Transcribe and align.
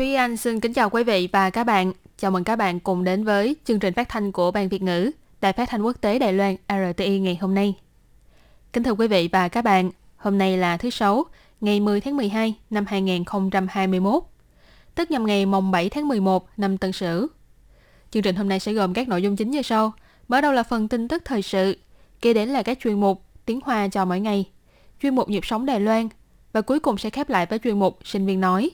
Thúy 0.00 0.14
Anh 0.14 0.36
xin 0.36 0.60
kính 0.60 0.72
chào 0.72 0.90
quý 0.90 1.04
vị 1.04 1.28
và 1.32 1.50
các 1.50 1.64
bạn. 1.64 1.92
Chào 2.18 2.30
mừng 2.30 2.44
các 2.44 2.56
bạn 2.56 2.80
cùng 2.80 3.04
đến 3.04 3.24
với 3.24 3.56
chương 3.64 3.78
trình 3.78 3.94
phát 3.94 4.08
thanh 4.08 4.32
của 4.32 4.50
Ban 4.50 4.68
Việt 4.68 4.82
ngữ, 4.82 5.10
Đài 5.40 5.52
phát 5.52 5.68
thanh 5.68 5.82
quốc 5.82 5.96
tế 6.00 6.18
Đài 6.18 6.32
Loan 6.32 6.56
RTI 6.68 7.18
ngày 7.18 7.38
hôm 7.40 7.54
nay. 7.54 7.74
Kính 8.72 8.82
thưa 8.82 8.92
quý 8.92 9.08
vị 9.08 9.28
và 9.32 9.48
các 9.48 9.62
bạn, 9.62 9.90
hôm 10.16 10.38
nay 10.38 10.56
là 10.56 10.76
thứ 10.76 10.90
Sáu, 10.90 11.24
ngày 11.60 11.80
10 11.80 12.00
tháng 12.00 12.16
12 12.16 12.54
năm 12.70 12.84
2021, 12.88 14.22
tức 14.94 15.10
nhằm 15.10 15.26
ngày 15.26 15.46
mồng 15.46 15.70
7 15.70 15.88
tháng 15.88 16.08
11 16.08 16.48
năm 16.56 16.78
Tân 16.78 16.92
Sửu. 16.92 17.26
Chương 18.10 18.22
trình 18.22 18.36
hôm 18.36 18.48
nay 18.48 18.60
sẽ 18.60 18.72
gồm 18.72 18.94
các 18.94 19.08
nội 19.08 19.22
dung 19.22 19.36
chính 19.36 19.50
như 19.50 19.62
sau. 19.62 19.92
Mở 20.28 20.40
đầu 20.40 20.52
là 20.52 20.62
phần 20.62 20.88
tin 20.88 21.08
tức 21.08 21.22
thời 21.24 21.42
sự, 21.42 21.78
kế 22.20 22.34
đến 22.34 22.48
là 22.48 22.62
các 22.62 22.78
chuyên 22.82 23.00
mục 23.00 23.22
tiếng 23.46 23.60
Hoa 23.64 23.88
cho 23.88 24.04
mỗi 24.04 24.20
ngày, 24.20 24.50
chuyên 25.02 25.14
mục 25.14 25.28
nhịp 25.28 25.46
sống 25.46 25.66
Đài 25.66 25.80
Loan 25.80 26.08
và 26.52 26.60
cuối 26.60 26.80
cùng 26.80 26.98
sẽ 26.98 27.10
khép 27.10 27.30
lại 27.30 27.46
với 27.46 27.58
chuyên 27.58 27.78
mục 27.78 27.98
sinh 28.04 28.26
viên 28.26 28.40
nói. 28.40 28.70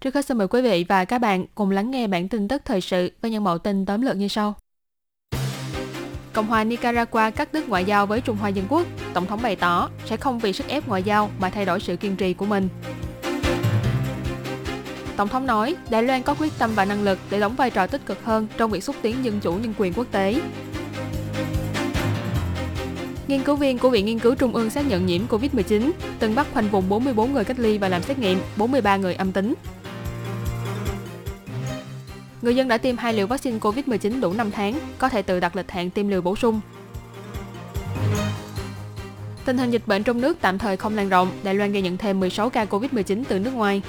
Trước 0.00 0.14
hết 0.14 0.26
xin 0.26 0.38
mời 0.38 0.48
quý 0.48 0.62
vị 0.62 0.84
và 0.88 1.04
các 1.04 1.18
bạn 1.18 1.46
cùng 1.54 1.70
lắng 1.70 1.90
nghe 1.90 2.06
bản 2.06 2.28
tin 2.28 2.48
tức 2.48 2.62
thời 2.64 2.80
sự 2.80 3.10
với 3.22 3.30
những 3.30 3.44
mẫu 3.44 3.58
tin 3.58 3.86
tóm 3.86 4.02
lược 4.02 4.16
như 4.16 4.28
sau. 4.28 4.54
Cộng 6.32 6.46
hòa 6.46 6.64
Nicaragua 6.64 7.30
cắt 7.30 7.52
đứt 7.52 7.68
ngoại 7.68 7.84
giao 7.84 8.06
với 8.06 8.20
Trung 8.20 8.36
Hoa 8.36 8.48
Dân 8.48 8.66
Quốc, 8.68 8.86
Tổng 9.14 9.26
thống 9.26 9.42
bày 9.42 9.56
tỏ 9.56 9.88
sẽ 10.04 10.16
không 10.16 10.38
vì 10.38 10.52
sức 10.52 10.68
ép 10.68 10.88
ngoại 10.88 11.02
giao 11.02 11.30
mà 11.38 11.50
thay 11.50 11.64
đổi 11.64 11.80
sự 11.80 11.96
kiên 11.96 12.16
trì 12.16 12.34
của 12.34 12.46
mình. 12.46 12.68
Tổng 15.16 15.28
thống 15.28 15.46
nói 15.46 15.76
Đài 15.90 16.02
Loan 16.02 16.22
có 16.22 16.34
quyết 16.34 16.52
tâm 16.58 16.70
và 16.74 16.84
năng 16.84 17.04
lực 17.04 17.18
để 17.30 17.40
đóng 17.40 17.56
vai 17.56 17.70
trò 17.70 17.86
tích 17.86 18.06
cực 18.06 18.24
hơn 18.24 18.46
trong 18.56 18.70
việc 18.70 18.84
xúc 18.84 18.96
tiến 19.02 19.24
dân 19.24 19.40
chủ 19.40 19.54
nhân 19.54 19.74
quyền 19.78 19.92
quốc 19.92 20.06
tế. 20.10 20.40
Nghiên 23.28 23.42
cứu 23.42 23.56
viên 23.56 23.78
của 23.78 23.90
Viện 23.90 24.06
Nghiên 24.06 24.18
cứu 24.18 24.34
Trung 24.34 24.54
ương 24.54 24.70
xác 24.70 24.88
nhận 24.88 25.06
nhiễm 25.06 25.26
COVID-19, 25.26 25.90
từng 26.18 26.34
bắt 26.34 26.46
khoanh 26.52 26.68
vùng 26.68 26.88
44 26.88 27.32
người 27.32 27.44
cách 27.44 27.58
ly 27.58 27.78
và 27.78 27.88
làm 27.88 28.02
xét 28.02 28.18
nghiệm, 28.18 28.38
43 28.56 28.96
người 28.96 29.14
âm 29.14 29.32
tính. 29.32 29.54
Người 32.46 32.56
dân 32.56 32.68
đã 32.68 32.78
tiêm 32.78 32.96
hai 32.96 33.14
liều 33.14 33.26
vaccine 33.26 33.58
COVID-19 33.58 34.20
đủ 34.20 34.32
5 34.32 34.50
tháng, 34.50 34.78
có 34.98 35.08
thể 35.08 35.22
tự 35.22 35.40
đặt 35.40 35.56
lịch 35.56 35.70
hẹn 35.70 35.90
tiêm 35.90 36.08
liều 36.08 36.22
bổ 36.22 36.36
sung. 36.36 36.60
Tình 39.44 39.58
hình 39.58 39.70
dịch 39.70 39.82
bệnh 39.86 40.02
trong 40.02 40.20
nước 40.20 40.38
tạm 40.40 40.58
thời 40.58 40.76
không 40.76 40.96
lan 40.96 41.08
rộng, 41.08 41.30
Đài 41.42 41.54
Loan 41.54 41.72
ghi 41.72 41.82
nhận 41.82 41.96
thêm 41.96 42.20
16 42.20 42.50
ca 42.50 42.64
COVID-19 42.64 43.22
từ 43.28 43.38
nước 43.38 43.50
ngoài. 43.50 43.82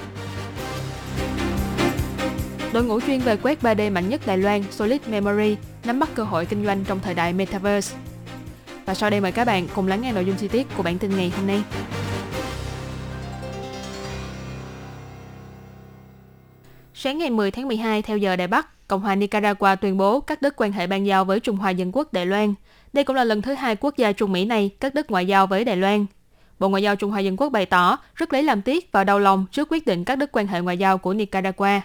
Đội 2.72 2.84
ngũ 2.84 3.00
chuyên 3.00 3.20
về 3.20 3.36
quét 3.36 3.62
3D 3.62 3.92
mạnh 3.92 4.08
nhất 4.08 4.20
Đài 4.26 4.38
Loan, 4.38 4.62
Solid 4.70 5.00
Memory, 5.06 5.56
nắm 5.84 6.00
bắt 6.00 6.08
cơ 6.14 6.24
hội 6.24 6.46
kinh 6.46 6.64
doanh 6.64 6.84
trong 6.84 7.00
thời 7.00 7.14
đại 7.14 7.32
Metaverse. 7.32 7.96
Và 8.86 8.94
sau 8.94 9.10
đây 9.10 9.20
mời 9.20 9.32
các 9.32 9.44
bạn 9.44 9.68
cùng 9.74 9.88
lắng 9.88 10.00
nghe 10.00 10.12
nội 10.12 10.24
dung 10.24 10.36
chi 10.36 10.48
tiết 10.48 10.66
của 10.76 10.82
bản 10.82 10.98
tin 10.98 11.16
ngày 11.16 11.32
hôm 11.36 11.46
nay. 11.46 11.62
Sáng 17.00 17.18
ngày 17.18 17.30
10 17.30 17.50
tháng 17.50 17.68
12 17.68 18.02
theo 18.02 18.16
giờ 18.16 18.36
Đài 18.36 18.46
Bắc, 18.46 18.88
Cộng 18.88 19.00
hòa 19.00 19.14
Nicaragua 19.14 19.76
tuyên 19.80 19.96
bố 19.96 20.20
cắt 20.20 20.42
đứt 20.42 20.54
quan 20.56 20.72
hệ 20.72 20.86
ban 20.86 21.06
giao 21.06 21.24
với 21.24 21.40
Trung 21.40 21.56
Hoa 21.56 21.70
Dân 21.70 21.90
Quốc 21.92 22.12
Đài 22.12 22.26
Loan. 22.26 22.54
Đây 22.92 23.04
cũng 23.04 23.16
là 23.16 23.24
lần 23.24 23.42
thứ 23.42 23.54
hai 23.54 23.76
quốc 23.76 23.96
gia 23.96 24.12
Trung 24.12 24.32
Mỹ 24.32 24.44
này 24.44 24.70
cắt 24.80 24.94
đứt 24.94 25.10
ngoại 25.10 25.26
giao 25.26 25.46
với 25.46 25.64
Đài 25.64 25.76
Loan. 25.76 26.06
Bộ 26.58 26.68
Ngoại 26.68 26.82
giao 26.82 26.96
Trung 26.96 27.10
Hoa 27.10 27.20
Dân 27.20 27.36
Quốc 27.36 27.48
bày 27.48 27.66
tỏ 27.66 27.98
rất 28.14 28.32
lấy 28.32 28.42
làm 28.42 28.62
tiếc 28.62 28.92
và 28.92 29.04
đau 29.04 29.18
lòng 29.18 29.46
trước 29.52 29.68
quyết 29.70 29.86
định 29.86 30.04
cắt 30.04 30.16
đứt 30.16 30.30
quan 30.32 30.46
hệ 30.46 30.60
ngoại 30.60 30.78
giao 30.78 30.98
của 30.98 31.14
Nicaragua. 31.14 31.80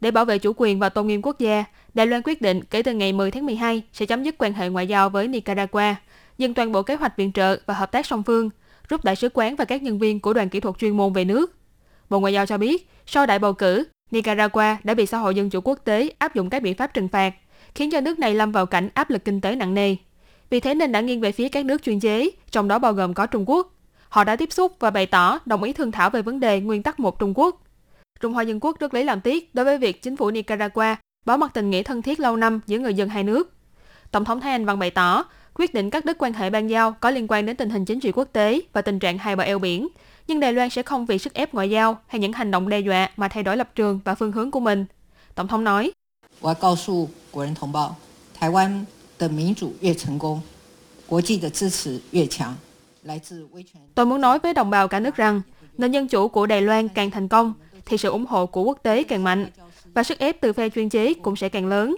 Để 0.00 0.10
bảo 0.10 0.24
vệ 0.24 0.38
chủ 0.38 0.52
quyền 0.56 0.78
và 0.78 0.88
tôn 0.88 1.06
nghiêm 1.06 1.22
quốc 1.22 1.38
gia, 1.38 1.64
Đài 1.94 2.06
Loan 2.06 2.22
quyết 2.24 2.42
định 2.42 2.60
kể 2.70 2.82
từ 2.82 2.92
ngày 2.92 3.12
10 3.12 3.30
tháng 3.30 3.46
12 3.46 3.82
sẽ 3.92 4.06
chấm 4.06 4.22
dứt 4.22 4.34
quan 4.38 4.52
hệ 4.52 4.68
ngoại 4.68 4.86
giao 4.86 5.10
với 5.10 5.28
Nicaragua, 5.28 5.94
dừng 6.38 6.54
toàn 6.54 6.72
bộ 6.72 6.82
kế 6.82 6.94
hoạch 6.94 7.16
viện 7.16 7.32
trợ 7.32 7.56
và 7.66 7.74
hợp 7.74 7.92
tác 7.92 8.06
song 8.06 8.22
phương, 8.22 8.50
rút 8.88 9.04
đại 9.04 9.16
sứ 9.16 9.28
quán 9.34 9.56
và 9.56 9.64
các 9.64 9.82
nhân 9.82 9.98
viên 9.98 10.20
của 10.20 10.32
đoàn 10.32 10.48
kỹ 10.48 10.60
thuật 10.60 10.78
chuyên 10.78 10.96
môn 10.96 11.12
về 11.12 11.24
nước. 11.24 11.56
Bộ 12.10 12.20
Ngoại 12.20 12.32
giao 12.32 12.46
cho 12.46 12.58
biết, 12.58 12.88
sau 13.06 13.26
đại 13.26 13.38
bầu 13.38 13.52
cử, 13.52 13.84
Nicaragua 14.12 14.76
đã 14.84 14.94
bị 14.94 15.06
xã 15.06 15.18
hội 15.18 15.34
dân 15.34 15.50
chủ 15.50 15.60
quốc 15.64 15.78
tế 15.84 16.10
áp 16.18 16.34
dụng 16.34 16.50
các 16.50 16.62
biện 16.62 16.74
pháp 16.74 16.94
trừng 16.94 17.08
phạt, 17.08 17.34
khiến 17.74 17.90
cho 17.90 18.00
nước 18.00 18.18
này 18.18 18.34
lâm 18.34 18.52
vào 18.52 18.66
cảnh 18.66 18.88
áp 18.94 19.10
lực 19.10 19.24
kinh 19.24 19.40
tế 19.40 19.56
nặng 19.56 19.74
nề. 19.74 19.96
Vì 20.50 20.60
thế 20.60 20.74
nên 20.74 20.92
đã 20.92 21.00
nghiêng 21.00 21.20
về 21.20 21.32
phía 21.32 21.48
các 21.48 21.64
nước 21.64 21.82
chuyên 21.82 22.00
chế, 22.00 22.30
trong 22.50 22.68
đó 22.68 22.78
bao 22.78 22.92
gồm 22.92 23.14
có 23.14 23.26
Trung 23.26 23.50
Quốc. 23.50 23.74
Họ 24.08 24.24
đã 24.24 24.36
tiếp 24.36 24.52
xúc 24.52 24.76
và 24.80 24.90
bày 24.90 25.06
tỏ 25.06 25.38
đồng 25.46 25.62
ý 25.62 25.72
thương 25.72 25.92
thảo 25.92 26.10
về 26.10 26.22
vấn 26.22 26.40
đề 26.40 26.60
nguyên 26.60 26.82
tắc 26.82 27.00
một 27.00 27.18
Trung 27.18 27.32
Quốc. 27.36 27.62
Trung 28.20 28.32
Hoa 28.32 28.42
Dân 28.42 28.60
Quốc 28.60 28.80
rất 28.80 28.94
lấy 28.94 29.04
làm 29.04 29.20
tiếc 29.20 29.54
đối 29.54 29.64
với 29.64 29.78
việc 29.78 30.02
chính 30.02 30.16
phủ 30.16 30.30
Nicaragua 30.30 30.94
bỏ 31.26 31.36
mặt 31.36 31.50
tình 31.54 31.70
nghĩa 31.70 31.82
thân 31.82 32.02
thiết 32.02 32.20
lâu 32.20 32.36
năm 32.36 32.60
giữa 32.66 32.78
người 32.78 32.94
dân 32.94 33.08
hai 33.08 33.24
nước. 33.24 33.52
Tổng 34.10 34.24
thống 34.24 34.40
Thái 34.40 34.52
Anh 34.52 34.66
Văn 34.66 34.78
bày 34.78 34.90
tỏ, 34.90 35.24
quyết 35.54 35.74
định 35.74 35.90
cắt 35.90 36.04
đứt 36.04 36.16
quan 36.18 36.32
hệ 36.32 36.50
ban 36.50 36.70
giao 36.70 36.92
có 36.92 37.10
liên 37.10 37.26
quan 37.28 37.46
đến 37.46 37.56
tình 37.56 37.70
hình 37.70 37.84
chính 37.84 38.00
trị 38.00 38.12
quốc 38.12 38.28
tế 38.32 38.60
và 38.72 38.82
tình 38.82 38.98
trạng 38.98 39.18
hai 39.18 39.36
bờ 39.36 39.44
eo 39.44 39.58
biển, 39.58 39.88
nhưng 40.26 40.40
Đài 40.40 40.52
Loan 40.52 40.70
sẽ 40.70 40.82
không 40.82 41.06
vì 41.06 41.18
sức 41.18 41.34
ép 41.34 41.54
ngoại 41.54 41.70
giao 41.70 41.98
hay 42.06 42.20
những 42.20 42.32
hành 42.32 42.50
động 42.50 42.68
đe 42.68 42.80
dọa 42.80 43.10
mà 43.16 43.28
thay 43.28 43.42
đổi 43.42 43.56
lập 43.56 43.70
trường 43.74 44.00
và 44.04 44.14
phương 44.14 44.32
hướng 44.32 44.50
của 44.50 44.60
mình. 44.60 44.86
Tổng 45.34 45.48
thống 45.48 45.64
nói, 45.64 45.92
Tôi 53.94 54.06
muốn 54.06 54.20
nói 54.20 54.38
với 54.38 54.54
đồng 54.54 54.70
bào 54.70 54.88
cả 54.88 55.00
nước 55.00 55.16
rằng, 55.16 55.42
nền 55.78 55.92
dân 55.92 56.08
chủ 56.08 56.28
của 56.28 56.46
Đài 56.46 56.62
Loan 56.62 56.88
càng 56.88 57.10
thành 57.10 57.28
công, 57.28 57.54
thì 57.86 57.96
sự 57.96 58.10
ủng 58.10 58.26
hộ 58.26 58.46
của 58.46 58.62
quốc 58.62 58.78
tế 58.82 59.02
càng 59.04 59.24
mạnh, 59.24 59.46
và 59.94 60.02
sức 60.02 60.18
ép 60.18 60.40
từ 60.40 60.52
phe 60.52 60.68
chuyên 60.68 60.88
chế 60.88 61.14
cũng 61.14 61.36
sẽ 61.36 61.48
càng 61.48 61.66
lớn. 61.66 61.96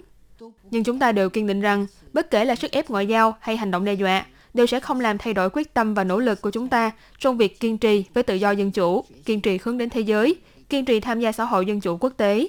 Nhưng 0.71 0.83
chúng 0.83 0.99
ta 0.99 1.11
đều 1.11 1.29
kiên 1.29 1.47
định 1.47 1.61
rằng, 1.61 1.85
bất 2.13 2.31
kể 2.31 2.45
là 2.45 2.55
sức 2.55 2.71
ép 2.71 2.89
ngoại 2.89 3.07
giao 3.07 3.35
hay 3.39 3.57
hành 3.57 3.71
động 3.71 3.85
đe 3.85 3.93
dọa, 3.93 4.25
đều 4.55 4.67
sẽ 4.67 4.79
không 4.79 4.99
làm 4.99 5.17
thay 5.17 5.33
đổi 5.33 5.49
quyết 5.49 5.73
tâm 5.73 5.93
và 5.93 6.03
nỗ 6.03 6.19
lực 6.19 6.41
của 6.41 6.51
chúng 6.51 6.67
ta 6.67 6.91
trong 7.19 7.37
việc 7.37 7.59
kiên 7.59 7.77
trì 7.77 8.05
với 8.13 8.23
tự 8.23 8.35
do 8.35 8.51
dân 8.51 8.71
chủ, 8.71 9.03
kiên 9.25 9.41
trì 9.41 9.59
hướng 9.63 9.77
đến 9.77 9.89
thế 9.89 10.01
giới, 10.01 10.35
kiên 10.69 10.85
trì 10.85 10.99
tham 10.99 11.19
gia 11.19 11.31
xã 11.31 11.43
hội 11.43 11.65
dân 11.65 11.81
chủ 11.81 11.97
quốc 11.97 12.13
tế. 12.17 12.47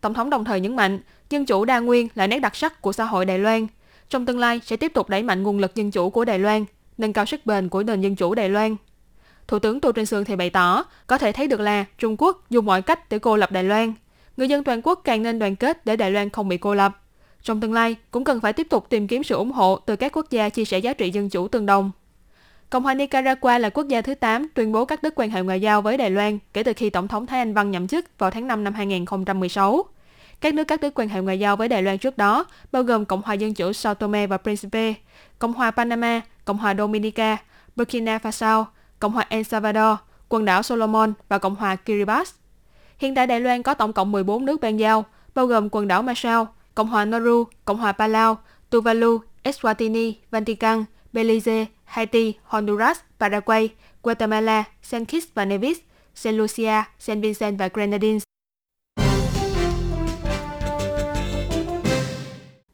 Tổng 0.00 0.14
thống 0.14 0.30
đồng 0.30 0.44
thời 0.44 0.60
nhấn 0.60 0.76
mạnh, 0.76 1.00
dân 1.30 1.46
chủ 1.46 1.64
đa 1.64 1.80
nguyên 1.80 2.08
là 2.14 2.26
nét 2.26 2.38
đặc 2.38 2.56
sắc 2.56 2.82
của 2.82 2.92
xã 2.92 3.04
hội 3.04 3.24
Đài 3.24 3.38
Loan. 3.38 3.66
Trong 4.08 4.26
tương 4.26 4.38
lai 4.38 4.60
sẽ 4.64 4.76
tiếp 4.76 4.92
tục 4.94 5.08
đẩy 5.08 5.22
mạnh 5.22 5.42
nguồn 5.42 5.58
lực 5.58 5.74
dân 5.74 5.90
chủ 5.90 6.10
của 6.10 6.24
Đài 6.24 6.38
Loan, 6.38 6.64
nâng 6.98 7.12
cao 7.12 7.26
sức 7.26 7.46
bền 7.46 7.68
của 7.68 7.82
nền 7.82 8.00
dân 8.00 8.16
chủ 8.16 8.34
Đài 8.34 8.48
Loan. 8.48 8.76
Thủ 9.48 9.58
tướng 9.58 9.80
Tô 9.80 9.92
Trinh 9.92 10.06
Sương 10.06 10.24
thì 10.24 10.36
bày 10.36 10.50
tỏ, 10.50 10.84
có 11.06 11.18
thể 11.18 11.32
thấy 11.32 11.46
được 11.46 11.60
là 11.60 11.84
Trung 11.98 12.16
Quốc 12.18 12.50
dùng 12.50 12.66
mọi 12.66 12.82
cách 12.82 13.08
để 13.08 13.18
cô 13.18 13.36
lập 13.36 13.52
Đài 13.52 13.64
Loan. 13.64 13.92
Người 14.36 14.48
dân 14.48 14.64
toàn 14.64 14.80
quốc 14.84 15.00
càng 15.04 15.22
nên 15.22 15.38
đoàn 15.38 15.56
kết 15.56 15.86
để 15.86 15.96
Đài 15.96 16.10
Loan 16.10 16.30
không 16.30 16.48
bị 16.48 16.56
cô 16.56 16.74
lập. 16.74 16.98
Trong 17.42 17.60
tương 17.60 17.72
lai, 17.72 17.96
cũng 18.10 18.24
cần 18.24 18.40
phải 18.40 18.52
tiếp 18.52 18.66
tục 18.70 18.86
tìm 18.88 19.06
kiếm 19.06 19.22
sự 19.22 19.34
ủng 19.34 19.52
hộ 19.52 19.78
từ 19.86 19.96
các 19.96 20.16
quốc 20.16 20.26
gia 20.30 20.48
chia 20.48 20.64
sẻ 20.64 20.78
giá 20.78 20.92
trị 20.92 21.10
dân 21.10 21.28
chủ 21.28 21.48
tương 21.48 21.66
đồng. 21.66 21.90
Cộng 22.70 22.82
hòa 22.82 22.94
Nicaragua 22.94 23.58
là 23.58 23.70
quốc 23.70 23.88
gia 23.88 24.00
thứ 24.00 24.14
8 24.14 24.48
tuyên 24.54 24.72
bố 24.72 24.84
cắt 24.84 25.02
đứt 25.02 25.14
quan 25.16 25.30
hệ 25.30 25.42
ngoại 25.42 25.60
giao 25.60 25.82
với 25.82 25.96
Đài 25.96 26.10
Loan 26.10 26.38
kể 26.52 26.62
từ 26.62 26.72
khi 26.76 26.90
Tổng 26.90 27.08
thống 27.08 27.26
Thái 27.26 27.38
Anh 27.38 27.54
Văn 27.54 27.70
nhậm 27.70 27.86
chức 27.86 28.18
vào 28.18 28.30
tháng 28.30 28.46
5 28.46 28.64
năm 28.64 28.74
2016. 28.74 29.84
Các 30.40 30.54
nước 30.54 30.64
cắt 30.64 30.80
đứt 30.80 30.92
quan 30.94 31.08
hệ 31.08 31.20
ngoại 31.20 31.38
giao 31.38 31.56
với 31.56 31.68
Đài 31.68 31.82
Loan 31.82 31.98
trước 31.98 32.18
đó 32.18 32.44
bao 32.72 32.82
gồm 32.82 33.04
Cộng 33.04 33.22
hòa 33.22 33.34
Dân 33.34 33.54
chủ 33.54 33.72
Sao 33.72 33.94
Tome 33.94 34.26
và 34.26 34.36
Principe, 34.36 34.94
Cộng 35.38 35.52
hòa 35.52 35.70
Panama, 35.70 36.20
Cộng 36.44 36.58
hòa 36.58 36.74
Dominica, 36.74 37.36
Burkina 37.76 38.18
Faso, 38.18 38.64
Cộng 38.98 39.12
hòa 39.12 39.26
El 39.28 39.42
Salvador, 39.42 39.98
quần 40.28 40.44
đảo 40.44 40.62
Solomon 40.62 41.12
và 41.28 41.38
Cộng 41.38 41.54
hòa 41.54 41.76
Kiribati. 41.76 42.30
Hiện 42.98 43.14
tại 43.14 43.26
Đài 43.26 43.40
Loan 43.40 43.62
có 43.62 43.74
tổng 43.74 43.92
cộng 43.92 44.12
14 44.12 44.44
nước 44.44 44.60
ban 44.60 44.78
giao, 44.78 45.04
bao 45.34 45.46
gồm 45.46 45.68
quần 45.72 45.88
đảo 45.88 46.02
Marshall, 46.02 46.44
Cộng 46.74 46.88
hòa 46.88 47.04
Nauru, 47.04 47.44
Cộng 47.64 47.78
hòa 47.78 47.92
Palau, 47.92 48.38
Tuvalu, 48.70 49.18
Eswatini, 49.42 50.12
Vatican, 50.30 50.84
Belize, 51.12 51.66
Haiti, 51.84 52.34
Honduras, 52.44 52.98
Paraguay, 53.18 53.68
Guatemala, 54.02 54.64
Saint 54.82 55.08
Kitts 55.08 55.26
và 55.34 55.44
Nevis, 55.44 55.78
Saint 56.14 56.38
Lucia, 56.38 56.82
Saint 56.98 57.22
Vincent 57.22 57.58
và 57.58 57.68
Grenadines. 57.74 58.22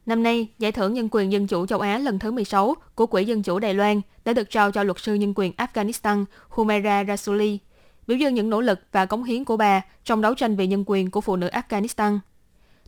Năm 0.05 0.23
nay, 0.23 0.47
Giải 0.59 0.71
thưởng 0.71 0.93
Nhân 0.93 1.07
quyền 1.11 1.31
Dân 1.31 1.47
chủ 1.47 1.65
châu 1.65 1.79
Á 1.79 1.97
lần 1.97 2.19
thứ 2.19 2.31
16 2.31 2.75
của 2.95 3.05
Quỹ 3.05 3.25
Dân 3.25 3.43
chủ 3.43 3.59
Đài 3.59 3.73
Loan 3.73 4.01
đã 4.25 4.33
được 4.33 4.49
trao 4.49 4.71
cho 4.71 4.83
luật 4.83 4.99
sư 4.99 5.13
nhân 5.13 5.33
quyền 5.35 5.53
Afghanistan 5.57 6.25
Humaira 6.49 7.03
Rasuli, 7.03 7.59
biểu 8.07 8.17
dương 8.17 8.33
những 8.33 8.49
nỗ 8.49 8.61
lực 8.61 8.79
và 8.91 9.05
cống 9.05 9.23
hiến 9.23 9.45
của 9.45 9.57
bà 9.57 9.81
trong 10.03 10.21
đấu 10.21 10.35
tranh 10.35 10.55
vì 10.55 10.67
nhân 10.67 10.83
quyền 10.87 11.11
của 11.11 11.21
phụ 11.21 11.35
nữ 11.35 11.49
Afghanistan. 11.49 12.19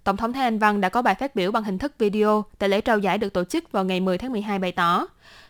Tổng 0.04 0.18
thống 0.18 0.34
Thái 0.34 0.44
Anh 0.44 0.60
Văn 0.60 0.82
đã 0.82 0.90
có 0.90 1.02
bài 1.02 1.16
phát 1.16 1.36
biểu 1.36 1.52
bằng 1.52 1.64
hình 1.64 1.78
thức 1.78 1.94
video 1.98 2.46
tại 2.58 2.70
lễ 2.70 2.82
trao 2.82 3.00
giải 3.00 3.18
được 3.18 3.34
tổ 3.34 3.44
chức 3.44 3.72
vào 3.72 3.86
ngày 3.86 4.00
10 4.00 4.18
tháng 4.18 4.32
12 4.32 4.60
bày 4.60 4.72
tỏ, 4.72 5.08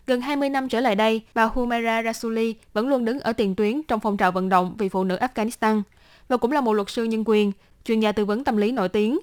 Gần 0.07 0.21
20 0.21 0.49
năm 0.49 0.69
trở 0.69 0.79
lại 0.79 0.95
đây, 0.95 1.21
bà 1.33 1.45
Humaira 1.45 2.03
Rasuli 2.03 2.55
vẫn 2.73 2.87
luôn 2.87 3.05
đứng 3.05 3.19
ở 3.19 3.33
tiền 3.33 3.55
tuyến 3.55 3.83
trong 3.83 3.99
phong 3.99 4.17
trào 4.17 4.31
vận 4.31 4.49
động 4.49 4.75
vì 4.77 4.89
phụ 4.89 5.03
nữ 5.03 5.17
Afghanistan 5.17 5.81
và 6.27 6.37
cũng 6.37 6.51
là 6.51 6.61
một 6.61 6.73
luật 6.73 6.89
sư 6.89 7.03
nhân 7.03 7.23
quyền, 7.25 7.51
chuyên 7.83 7.99
gia 7.99 8.11
tư 8.11 8.25
vấn 8.25 8.43
tâm 8.43 8.57
lý 8.57 8.71
nổi 8.71 8.89
tiếng. 8.89 9.19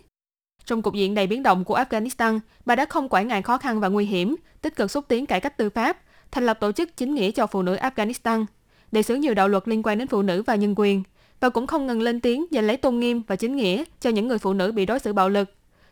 Trong 0.65 0.83
cục 0.83 0.95
diện 0.95 1.15
đầy 1.15 1.27
biến 1.27 1.43
động 1.43 1.65
của 1.65 1.79
Afghanistan, 1.79 2.41
bà 2.65 2.77
đã 2.77 2.85
không 2.85 3.09
quản 3.11 3.29
ngại 3.29 3.43
khó 3.43 3.59
khăn 3.59 3.81
và 3.81 3.89
nguy 3.89 4.05
hiểm, 4.05 4.37
tích 4.63 4.77
cực 4.77 4.91
xúc 4.91 5.05
tiến 5.09 5.27
cải 5.27 5.41
cách 5.41 5.57
tư 5.57 5.71
pháp, 5.71 5.99
thành 6.31 6.47
lập 6.47 6.61
tổ 6.61 6.73
chức 6.73 6.97
chính 6.97 7.15
nghĩa 7.15 7.31
cho 7.31 7.47
phụ 7.47 7.63
nữ 7.63 7.77
Afghanistan, 7.77 8.45
đề 8.93 9.03
xướng 9.03 9.21
nhiều 9.21 9.35
đạo 9.35 9.49
luật 9.49 9.69
liên 9.69 9.83
quan 9.83 9.99
đến 9.99 10.09
phụ 10.09 10.23
nữ 10.23 10.43
và 10.43 10.55
nhân 10.55 10.75
quyền, 10.77 11.03
và 11.41 11.49
cũng 11.49 11.67
không 11.67 11.87
ngừng 11.87 12.03
lên 12.03 12.21
tiếng 12.21 12.47
giành 12.51 12.67
lấy 12.67 12.77
tôn 12.77 13.01
nghiêm 13.01 13.23
và 13.27 13.37
chính 13.37 13.57
nghĩa 13.57 13.85
cho 14.01 14.11
những 14.11 14.29
người 14.29 14.39
phụ 14.39 14.53
nữ 14.53 14.73
bị 14.73 14.87
đối 14.87 14.99
xử 14.99 15.13
bạo 15.13 15.29
lực. 15.29 15.51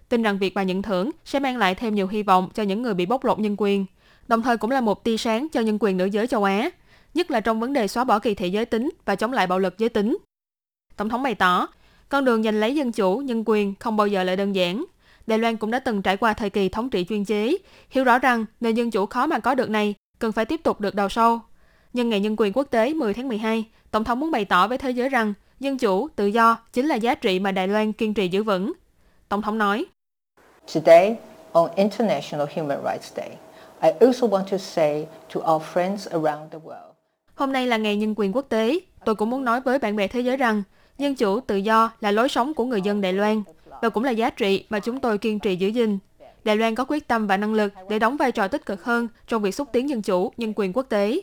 Tin 0.08 0.22
rằng 0.22 0.38
việc 0.38 0.54
bà 0.54 0.62
nhận 0.62 0.82
thưởng 0.82 1.10
sẽ 1.24 1.38
mang 1.38 1.56
lại 1.56 1.74
thêm 1.74 1.94
nhiều 1.94 2.08
hy 2.08 2.22
vọng 2.22 2.48
cho 2.54 2.62
những 2.62 2.82
người 2.82 2.94
bị 2.94 3.06
bóc 3.06 3.24
lột 3.24 3.38
nhân 3.38 3.54
quyền, 3.58 3.86
đồng 4.28 4.42
thời 4.42 4.56
cũng 4.56 4.70
là 4.70 4.80
một 4.80 5.04
tia 5.04 5.16
sáng 5.16 5.48
cho 5.52 5.60
nhân 5.60 5.78
quyền 5.80 5.96
nữ 5.96 6.04
giới 6.04 6.26
châu 6.26 6.44
Á, 6.44 6.70
nhất 7.14 7.30
là 7.30 7.40
trong 7.40 7.60
vấn 7.60 7.72
đề 7.72 7.88
xóa 7.88 8.04
bỏ 8.04 8.18
kỳ 8.18 8.34
thị 8.34 8.50
giới 8.50 8.64
tính 8.64 8.90
và 9.04 9.14
chống 9.14 9.32
lại 9.32 9.46
bạo 9.46 9.58
lực 9.58 9.78
giới 9.78 9.88
tính. 9.88 10.18
Tổng 10.96 11.08
thống 11.08 11.22
bày 11.22 11.34
tỏ, 11.34 11.68
con 12.08 12.24
đường 12.24 12.42
giành 12.42 12.60
lấy 12.60 12.74
dân 12.74 12.92
chủ, 12.92 13.18
nhân 13.18 13.42
quyền 13.46 13.74
không 13.74 13.96
bao 13.96 14.06
giờ 14.06 14.24
là 14.24 14.36
đơn 14.36 14.54
giản. 14.54 14.84
Đài 15.26 15.38
Loan 15.38 15.56
cũng 15.56 15.70
đã 15.70 15.78
từng 15.78 16.02
trải 16.02 16.16
qua 16.16 16.32
thời 16.32 16.50
kỳ 16.50 16.68
thống 16.68 16.90
trị 16.90 17.04
chuyên 17.08 17.24
chế, 17.24 17.56
hiểu 17.90 18.04
rõ 18.04 18.18
rằng 18.18 18.44
nền 18.60 18.74
dân 18.74 18.90
chủ 18.90 19.06
khó 19.06 19.26
mà 19.26 19.38
có 19.38 19.54
được 19.54 19.70
này 19.70 19.94
cần 20.18 20.32
phải 20.32 20.44
tiếp 20.44 20.60
tục 20.62 20.80
được 20.80 20.94
đào 20.94 21.08
sâu. 21.08 21.40
Nhân 21.92 22.08
ngày 22.08 22.20
nhân 22.20 22.34
quyền 22.38 22.52
quốc 22.52 22.66
tế 22.70 22.94
10 22.94 23.14
tháng 23.14 23.28
12, 23.28 23.64
Tổng 23.90 24.04
thống 24.04 24.20
muốn 24.20 24.30
bày 24.30 24.44
tỏ 24.44 24.68
với 24.68 24.78
thế 24.78 24.90
giới 24.90 25.08
rằng 25.08 25.34
dân 25.60 25.78
chủ, 25.78 26.08
tự 26.16 26.26
do 26.26 26.58
chính 26.72 26.86
là 26.86 26.94
giá 26.94 27.14
trị 27.14 27.38
mà 27.38 27.52
Đài 27.52 27.68
Loan 27.68 27.92
kiên 27.92 28.14
trì 28.14 28.28
giữ 28.28 28.42
vững. 28.42 28.72
Tổng 29.28 29.42
thống 29.42 29.58
nói, 29.58 29.84
Today, 30.74 31.16
on 31.52 31.70
International 31.76 32.46
Human 32.56 32.78
Rights 32.84 33.12
Day, 33.16 33.30
I 33.82 34.06
also 34.06 34.26
want 34.26 34.44
to 34.50 34.58
say 34.58 35.06
to 35.34 35.54
our 35.54 35.62
friends 35.74 36.10
around 36.10 36.52
the 36.52 36.58
world, 36.64 36.92
Hôm 37.34 37.52
nay 37.52 37.66
là 37.66 37.76
ngày 37.76 37.96
nhân 37.96 38.14
quyền 38.16 38.32
quốc 38.32 38.46
tế. 38.48 38.78
Tôi 39.04 39.14
cũng 39.14 39.30
muốn 39.30 39.44
nói 39.44 39.60
với 39.60 39.78
bạn 39.78 39.96
bè 39.96 40.08
thế 40.08 40.20
giới 40.20 40.36
rằng 40.36 40.62
dân 40.98 41.14
chủ, 41.14 41.40
tự 41.40 41.56
do 41.56 41.92
là 42.00 42.10
lối 42.10 42.28
sống 42.28 42.54
của 42.54 42.64
người 42.64 42.82
dân 42.82 43.00
Đài 43.00 43.12
Loan 43.12 43.42
và 43.82 43.88
cũng 43.88 44.04
là 44.04 44.10
giá 44.10 44.30
trị 44.30 44.64
mà 44.70 44.80
chúng 44.80 45.00
tôi 45.00 45.18
kiên 45.18 45.38
trì 45.38 45.56
giữ 45.56 45.68
gìn. 45.68 45.98
Đài 46.44 46.56
Loan 46.56 46.74
có 46.74 46.84
quyết 46.88 47.08
tâm 47.08 47.26
và 47.26 47.36
năng 47.36 47.54
lực 47.54 47.72
để 47.88 47.98
đóng 47.98 48.16
vai 48.16 48.32
trò 48.32 48.48
tích 48.48 48.66
cực 48.66 48.84
hơn 48.84 49.08
trong 49.28 49.42
việc 49.42 49.54
xúc 49.54 49.68
tiến 49.72 49.88
dân 49.88 50.02
chủ, 50.02 50.32
nhân 50.36 50.52
quyền 50.56 50.72
quốc 50.72 50.86
tế. 50.88 51.20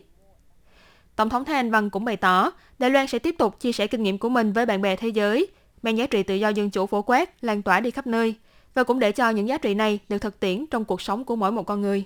Tổng 1.16 1.30
thống 1.30 1.46
Thái 1.46 1.56
Anh 1.56 1.72
Văn 1.72 1.90
cũng 1.90 2.06
bày 2.06 2.18
tỏ, 2.18 2.52
Đài 2.80 2.90
Loan 2.90 3.08
sẽ 3.08 3.20
tiếp 3.20 3.36
tục 3.38 3.60
chia 3.60 3.72
sẻ 3.72 3.88
kinh 3.88 4.04
nghiệm 4.04 4.18
của 4.18 4.30
mình 4.30 4.54
với 4.54 4.66
bạn 4.66 4.82
bè 4.82 4.96
thế 4.96 5.08
giới, 5.08 5.48
mang 5.84 5.98
giá 5.98 6.08
trị 6.08 6.24
tự 6.24 6.36
do 6.36 6.50
dân 6.50 6.70
chủ 6.70 6.86
phổ 6.86 7.02
quát, 7.02 7.44
lan 7.44 7.62
tỏa 7.62 7.80
đi 7.80 7.92
khắp 7.92 8.08
nơi, 8.08 8.36
và 8.74 8.84
cũng 8.84 9.00
để 9.00 9.12
cho 9.12 9.30
những 9.30 9.48
giá 9.48 9.58
trị 9.58 9.74
này 9.74 10.00
được 10.10 10.18
thực 10.18 10.40
tiễn 10.40 10.66
trong 10.72 10.86
cuộc 10.86 11.02
sống 11.02 11.26
của 11.26 11.36
mỗi 11.36 11.52
một 11.52 11.64
con 11.64 11.82
người. 11.82 12.04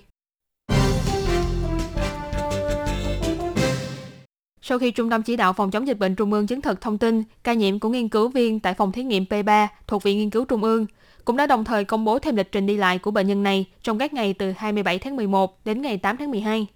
Sau 4.62 4.78
khi 4.78 4.90
Trung 4.90 5.10
tâm 5.10 5.22
Chỉ 5.22 5.36
đạo 5.36 5.52
Phòng 5.52 5.70
chống 5.70 5.86
dịch 5.86 5.98
bệnh 5.98 6.14
Trung 6.14 6.32
ương 6.32 6.46
chứng 6.46 6.60
thực 6.60 6.80
thông 6.80 6.98
tin 6.98 7.22
ca 7.44 7.52
nhiễm 7.52 7.78
của 7.78 7.88
nghiên 7.88 8.08
cứu 8.08 8.28
viên 8.28 8.60
tại 8.60 8.74
phòng 8.74 8.92
thí 8.92 9.02
nghiệm 9.02 9.24
P3 9.24 9.66
thuộc 9.86 10.02
Viện 10.02 10.18
Nghiên 10.18 10.30
cứu 10.30 10.44
Trung 10.44 10.62
ương, 10.62 10.86
cũng 11.24 11.36
đã 11.36 11.46
đồng 11.46 11.64
thời 11.64 11.84
công 11.84 12.04
bố 12.04 12.18
thêm 12.18 12.36
lịch 12.36 12.52
trình 12.52 12.66
đi 12.66 12.76
lại 12.76 12.98
của 12.98 13.10
bệnh 13.10 13.26
nhân 13.26 13.42
này 13.42 13.66
trong 13.82 13.98
các 13.98 14.12
ngày 14.12 14.34
từ 14.34 14.52
27 14.56 14.98
tháng 14.98 15.16
11 15.16 15.64
đến 15.64 15.82
ngày 15.82 15.98
8 15.98 16.16
tháng 16.16 16.30
12. 16.30 16.66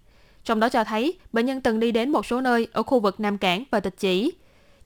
Trong 0.44 0.60
đó 0.60 0.68
cho 0.68 0.84
thấy 0.84 1.18
bệnh 1.32 1.46
nhân 1.46 1.60
từng 1.60 1.80
đi 1.80 1.92
đến 1.92 2.10
một 2.10 2.26
số 2.26 2.40
nơi 2.40 2.68
ở 2.72 2.82
khu 2.82 3.00
vực 3.00 3.20
Nam 3.20 3.38
Cảng 3.38 3.64
và 3.70 3.80
Tịch 3.80 3.94
Chỉ. 3.98 4.32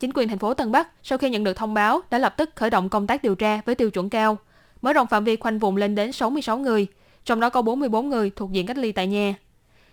Chính 0.00 0.10
quyền 0.14 0.28
thành 0.28 0.38
phố 0.38 0.54
Tân 0.54 0.72
Bắc 0.72 0.88
sau 1.02 1.18
khi 1.18 1.30
nhận 1.30 1.44
được 1.44 1.56
thông 1.56 1.74
báo 1.74 2.00
đã 2.10 2.18
lập 2.18 2.34
tức 2.36 2.50
khởi 2.54 2.70
động 2.70 2.88
công 2.88 3.06
tác 3.06 3.22
điều 3.22 3.34
tra 3.34 3.60
với 3.66 3.74
tiêu 3.74 3.90
chuẩn 3.90 4.10
cao, 4.10 4.38
mở 4.82 4.92
rộng 4.92 5.06
phạm 5.06 5.24
vi 5.24 5.36
khoanh 5.36 5.58
vùng 5.58 5.76
lên 5.76 5.94
đến 5.94 6.12
66 6.12 6.58
người, 6.58 6.86
trong 7.24 7.40
đó 7.40 7.50
có 7.50 7.62
44 7.62 8.08
người 8.08 8.30
thuộc 8.30 8.52
diện 8.52 8.66
cách 8.66 8.78
ly 8.78 8.92
tại 8.92 9.06
nhà. 9.06 9.34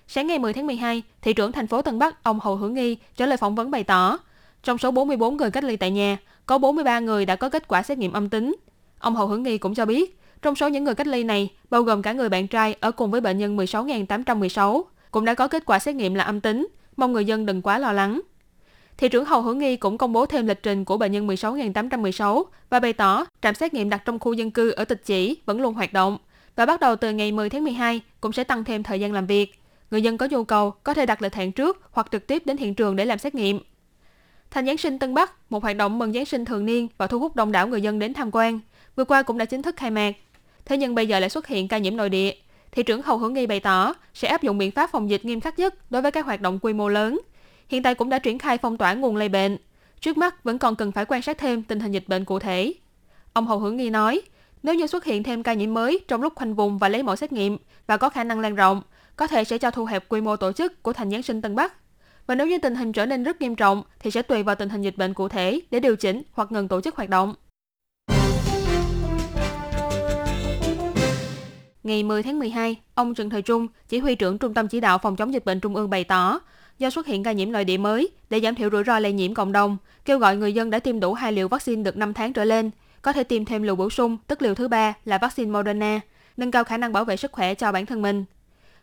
Sáng 0.08 0.28
ngày 0.28 0.40
10 0.40 0.54
tháng 0.54 0.68
12, 0.68 1.04
thị 1.22 1.34
trưởng 1.34 1.52
thành 1.52 1.68
phố 1.68 1.82
Tân 1.82 2.00
Bắc 2.00 2.24
ông 2.24 2.40
Hồ 2.40 2.56
Hữu 2.56 2.70
Nghi 2.70 2.98
trả 3.16 3.26
lời 3.26 3.38
phỏng 3.38 3.56
vấn 3.56 3.72
bày 3.72 3.84
tỏ, 3.84 4.20
trong 4.64 4.78
số 4.78 4.92
44 4.92 5.38
người 5.38 5.52
cách 5.52 5.64
ly 5.64 5.76
tại 5.76 5.92
nhà, 5.92 6.18
có 6.46 6.58
43 6.58 7.00
người 7.00 7.26
đã 7.26 7.36
có 7.36 7.50
kết 7.50 7.68
quả 7.68 7.84
xét 7.84 7.98
nghiệm 7.98 8.14
âm 8.14 8.30
tính. 8.30 8.56
Ông 9.00 9.16
Hồ 9.16 9.26
Hữu 9.26 9.40
Nghi 9.40 9.58
cũng 9.58 9.76
cho 9.76 9.86
biết, 9.86 10.20
trong 10.42 10.56
số 10.56 10.68
những 10.68 10.84
người 10.84 10.96
cách 10.96 11.08
ly 11.08 11.24
này, 11.24 11.50
bao 11.70 11.84
gồm 11.84 12.02
cả 12.02 12.14
người 12.14 12.30
bạn 12.30 12.48
trai 12.48 12.76
ở 12.80 12.92
cùng 12.92 13.12
với 13.12 13.22
bệnh 13.22 13.38
nhân 13.38 13.58
16.816, 13.58 14.84
cũng 15.14 15.26
đã 15.26 15.34
có 15.34 15.48
kết 15.48 15.66
quả 15.66 15.80
xét 15.80 15.96
nghiệm 15.96 16.14
là 16.14 16.24
âm 16.24 16.42
tính, 16.42 16.68
mong 16.98 17.14
người 17.14 17.26
dân 17.26 17.46
đừng 17.46 17.62
quá 17.62 17.80
lo 17.80 17.92
lắng. 17.92 18.22
Thị 18.98 19.10
trưởng 19.10 19.26
Hầu 19.26 19.42
Hữu 19.42 19.56
Nghi 19.56 19.76
cũng 19.76 19.98
công 19.98 20.14
bố 20.14 20.26
thêm 20.26 20.48
lịch 20.48 20.64
trình 20.64 20.86
của 20.86 20.98
bệnh 20.98 21.12
nhân 21.12 21.28
16.816 21.28 22.44
và 22.70 22.80
bày 22.80 22.94
tỏ 22.94 23.26
trạm 23.42 23.56
xét 23.56 23.74
nghiệm 23.74 23.90
đặt 23.90 24.02
trong 24.06 24.20
khu 24.20 24.34
dân 24.34 24.52
cư 24.52 24.72
ở 24.72 24.86
Tịch 24.86 25.02
Chỉ 25.06 25.38
vẫn 25.46 25.62
luôn 25.62 25.74
hoạt 25.74 25.94
động 25.94 26.18
và 26.56 26.66
bắt 26.66 26.80
đầu 26.80 26.96
từ 26.96 27.12
ngày 27.12 27.32
10 27.32 27.50
tháng 27.50 27.64
12 27.64 28.02
cũng 28.22 28.32
sẽ 28.32 28.44
tăng 28.44 28.64
thêm 28.64 28.84
thời 28.84 29.00
gian 29.00 29.14
làm 29.14 29.28
việc. 29.28 29.60
Người 29.92 30.02
dân 30.02 30.18
có 30.18 30.28
nhu 30.32 30.44
cầu 30.44 30.72
có 30.72 30.94
thể 30.94 31.06
đặt 31.06 31.22
lịch 31.22 31.34
hẹn 31.34 31.52
trước 31.52 31.82
hoặc 31.92 32.08
trực 32.12 32.28
tiếp 32.28 32.46
đến 32.46 32.58
hiện 32.58 32.76
trường 32.76 32.96
để 32.96 33.06
làm 33.06 33.20
xét 33.20 33.36
nghiệm. 33.36 33.60
Thành 34.52 34.66
Giáng 34.66 34.78
sinh 34.78 35.00
Tân 35.00 35.14
Bắc, 35.14 35.52
một 35.52 35.64
hoạt 35.64 35.78
động 35.78 36.00
mừng 36.00 36.14
Giáng 36.14 36.26
sinh 36.26 36.46
thường 36.46 36.66
niên 36.66 36.88
và 36.98 37.08
thu 37.08 37.20
hút 37.20 37.36
đông 37.36 37.52
đảo 37.52 37.68
người 37.68 37.82
dân 37.82 38.00
đến 38.00 38.14
tham 38.14 38.30
quan, 38.32 38.60
vừa 38.96 39.06
qua 39.06 39.24
cũng 39.24 39.38
đã 39.38 39.46
chính 39.46 39.62
thức 39.62 39.76
khai 39.78 39.92
mạc. 39.92 40.16
Thế 40.66 40.78
nhưng 40.78 40.96
bây 40.96 41.08
giờ 41.08 41.20
lại 41.20 41.30
xuất 41.30 41.48
hiện 41.48 41.68
ca 41.68 41.78
nhiễm 41.78 41.98
nội 41.98 42.10
địa. 42.10 42.34
Thị 42.76 42.84
trưởng 42.84 43.02
Hầu 43.02 43.18
Hữu 43.18 43.30
Nghi 43.30 43.48
bày 43.48 43.60
tỏ 43.60 43.94
sẽ 44.14 44.28
áp 44.28 44.44
dụng 44.44 44.58
biện 44.58 44.72
pháp 44.72 44.90
phòng 44.90 45.10
dịch 45.10 45.26
nghiêm 45.26 45.40
khắc 45.40 45.60
nhất 45.60 45.92
đối 45.92 46.02
với 46.02 46.12
các 46.12 46.26
hoạt 46.26 46.42
động 46.42 46.60
quy 46.62 46.74
mô 46.74 46.90
lớn. 46.90 47.20
Hiện 47.68 47.84
tại 47.84 47.96
cũng 47.96 48.10
đã 48.10 48.20
triển 48.20 48.40
khai 48.40 48.58
phong 48.58 48.78
tỏa 48.78 48.94
nguồn 48.94 49.16
lây 49.16 49.30
bệnh. 49.30 49.58
Trước 50.00 50.18
mắt 50.18 50.44
vẫn 50.44 50.60
còn 50.60 50.76
cần 50.76 50.92
phải 50.92 51.06
quan 51.06 51.22
sát 51.22 51.38
thêm 51.38 51.64
tình 51.64 51.80
hình 51.80 51.92
dịch 51.92 52.08
bệnh 52.08 52.26
cụ 52.26 52.40
thể. 52.40 52.74
Ông 53.34 53.48
Hầu 53.48 53.60
Hữu 53.60 53.74
Nghi 53.74 53.90
nói, 53.90 54.22
nếu 54.64 54.76
như 54.76 54.88
xuất 54.88 55.06
hiện 55.06 55.24
thêm 55.24 55.44
ca 55.44 55.54
nhiễm 55.54 55.74
mới 55.74 56.00
trong 56.08 56.22
lúc 56.22 56.34
khoanh 56.36 56.56
vùng 56.56 56.78
và 56.78 56.90
lấy 56.90 57.04
mẫu 57.04 57.16
xét 57.16 57.32
nghiệm 57.32 57.58
và 57.88 57.98
có 57.98 58.10
khả 58.10 58.24
năng 58.24 58.40
lan 58.40 58.56
rộng, 58.56 58.82
có 59.16 59.28
thể 59.28 59.44
sẽ 59.44 59.58
cho 59.58 59.72
thu 59.72 59.86
hẹp 59.86 60.10
quy 60.10 60.22
mô 60.22 60.36
tổ 60.36 60.52
chức 60.52 60.84
của 60.84 60.94
thành 60.94 61.12
Giáng 61.12 61.24
sinh 61.24 61.42
Tân 61.42 61.56
Bắc. 61.56 61.74
Và 62.28 62.36
nếu 62.36 62.48
như 62.48 62.58
tình 62.58 62.76
hình 62.76 62.92
trở 62.92 63.06
nên 63.06 63.24
rất 63.24 63.42
nghiêm 63.42 63.56
trọng 63.56 63.84
thì 64.00 64.12
sẽ 64.12 64.22
tùy 64.22 64.44
vào 64.44 64.56
tình 64.56 64.70
hình 64.70 64.82
dịch 64.82 64.98
bệnh 64.98 65.14
cụ 65.14 65.30
thể 65.30 65.60
để 65.72 65.80
điều 65.80 65.96
chỉnh 65.96 66.22
hoặc 66.32 66.52
ngừng 66.52 66.68
tổ 66.68 66.82
chức 66.82 66.96
hoạt 66.96 67.10
động. 67.10 67.36
Ngày 71.84 72.04
10 72.04 72.24
tháng 72.24 72.40
12, 72.40 72.76
ông 72.96 73.16
Trần 73.16 73.30
Thời 73.30 73.42
Trung, 73.42 73.68
chỉ 73.90 74.00
huy 74.00 74.16
trưởng 74.16 74.38
Trung 74.38 74.54
tâm 74.54 74.68
Chỉ 74.68 74.80
đạo 74.80 74.98
Phòng 74.98 75.16
chống 75.16 75.34
dịch 75.34 75.46
bệnh 75.46 75.60
Trung 75.60 75.76
ương 75.76 75.90
bày 75.90 76.04
tỏ, 76.04 76.40
do 76.80 76.90
xuất 76.90 77.06
hiện 77.06 77.24
ca 77.24 77.32
nhiễm 77.32 77.52
nội 77.52 77.66
địa 77.66 77.78
mới 77.78 78.10
để 78.30 78.40
giảm 78.40 78.56
thiểu 78.56 78.70
rủi 78.70 78.84
ro 78.84 79.00
lây 79.00 79.14
nhiễm 79.14 79.34
cộng 79.34 79.52
đồng, 79.52 79.78
kêu 80.06 80.20
gọi 80.20 80.38
người 80.38 80.54
dân 80.54 80.70
đã 80.70 80.80
tiêm 80.80 81.00
đủ 81.00 81.14
hai 81.14 81.32
liều 81.32 81.48
vaccine 81.48 81.84
được 81.84 81.98
5 81.98 82.14
tháng 82.14 82.34
trở 82.34 82.44
lên, 82.44 82.72
có 83.02 83.14
thể 83.14 83.24
tiêm 83.24 83.46
thêm 83.46 83.64
liều 83.64 83.76
bổ 83.76 83.90
sung, 83.90 84.18
tức 84.28 84.42
liều 84.42 84.56
thứ 84.56 84.68
ba 84.68 84.94
là 85.06 85.18
vaccine 85.18 85.52
Moderna, 85.52 86.00
nâng 86.38 86.52
cao 86.52 86.64
khả 86.64 86.78
năng 86.78 86.94
bảo 86.94 87.06
vệ 87.06 87.18
sức 87.18 87.32
khỏe 87.32 87.54
cho 87.54 87.72
bản 87.72 87.86
thân 87.86 88.02
mình. 88.02 88.26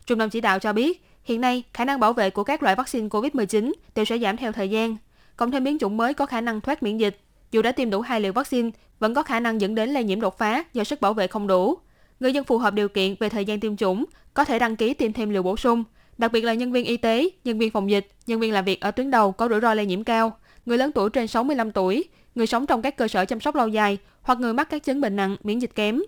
Trung 0.05 0.19
tâm 0.19 0.29
chỉ 0.29 0.41
đạo 0.41 0.59
cho 0.59 0.73
biết, 0.73 1.05
hiện 1.23 1.41
nay 1.41 1.63
khả 1.73 1.85
năng 1.85 1.99
bảo 1.99 2.13
vệ 2.13 2.29
của 2.29 2.43
các 2.43 2.63
loại 2.63 2.75
vaccine 2.75 3.07
COVID-19 3.07 3.71
đều 3.95 4.05
sẽ 4.05 4.17
giảm 4.17 4.37
theo 4.37 4.51
thời 4.51 4.69
gian, 4.69 4.97
cộng 5.35 5.51
thêm 5.51 5.63
biến 5.63 5.77
chủng 5.79 5.97
mới 5.97 6.13
có 6.13 6.25
khả 6.25 6.41
năng 6.41 6.61
thoát 6.61 6.83
miễn 6.83 6.97
dịch. 6.97 7.19
Dù 7.51 7.61
đã 7.61 7.71
tiêm 7.71 7.89
đủ 7.89 8.01
hai 8.01 8.21
liều 8.21 8.33
vaccine, 8.33 8.69
vẫn 8.99 9.13
có 9.13 9.23
khả 9.23 9.39
năng 9.39 9.61
dẫn 9.61 9.75
đến 9.75 9.89
lây 9.89 10.03
nhiễm 10.03 10.21
đột 10.21 10.37
phá 10.37 10.63
do 10.73 10.83
sức 10.83 11.01
bảo 11.01 11.13
vệ 11.13 11.27
không 11.27 11.47
đủ. 11.47 11.77
Người 12.21 12.33
dân 12.33 12.43
phù 12.43 12.57
hợp 12.57 12.73
điều 12.73 12.89
kiện 12.89 13.15
về 13.19 13.29
thời 13.29 13.45
gian 13.45 13.59
tiêm 13.59 13.77
chủng 13.77 14.05
có 14.33 14.45
thể 14.45 14.59
đăng 14.59 14.75
ký 14.75 14.93
tiêm 14.93 15.13
thêm 15.13 15.29
liều 15.29 15.43
bổ 15.43 15.57
sung, 15.57 15.83
đặc 16.17 16.31
biệt 16.31 16.41
là 16.41 16.53
nhân 16.53 16.71
viên 16.71 16.85
y 16.85 16.97
tế, 16.97 17.29
nhân 17.43 17.59
viên 17.59 17.71
phòng 17.71 17.89
dịch, 17.89 18.07
nhân 18.27 18.39
viên 18.39 18.53
làm 18.53 18.65
việc 18.65 18.81
ở 18.81 18.91
tuyến 18.91 19.11
đầu 19.11 19.31
có 19.31 19.49
rủi 19.49 19.61
ro 19.61 19.73
lây 19.73 19.85
nhiễm 19.85 20.03
cao, 20.03 20.37
người 20.65 20.77
lớn 20.77 20.91
tuổi 20.91 21.09
trên 21.09 21.27
65 21.27 21.71
tuổi, 21.71 22.03
người 22.35 22.47
sống 22.47 22.65
trong 22.65 22.81
các 22.81 22.97
cơ 22.97 23.07
sở 23.07 23.25
chăm 23.25 23.39
sóc 23.39 23.55
lâu 23.55 23.67
dài 23.67 23.97
hoặc 24.21 24.39
người 24.39 24.53
mắc 24.53 24.69
các 24.69 24.83
chứng 24.83 25.01
bệnh 25.01 25.15
nặng, 25.15 25.35
miễn 25.43 25.59
dịch 25.59 25.75
kém. 25.75 26.01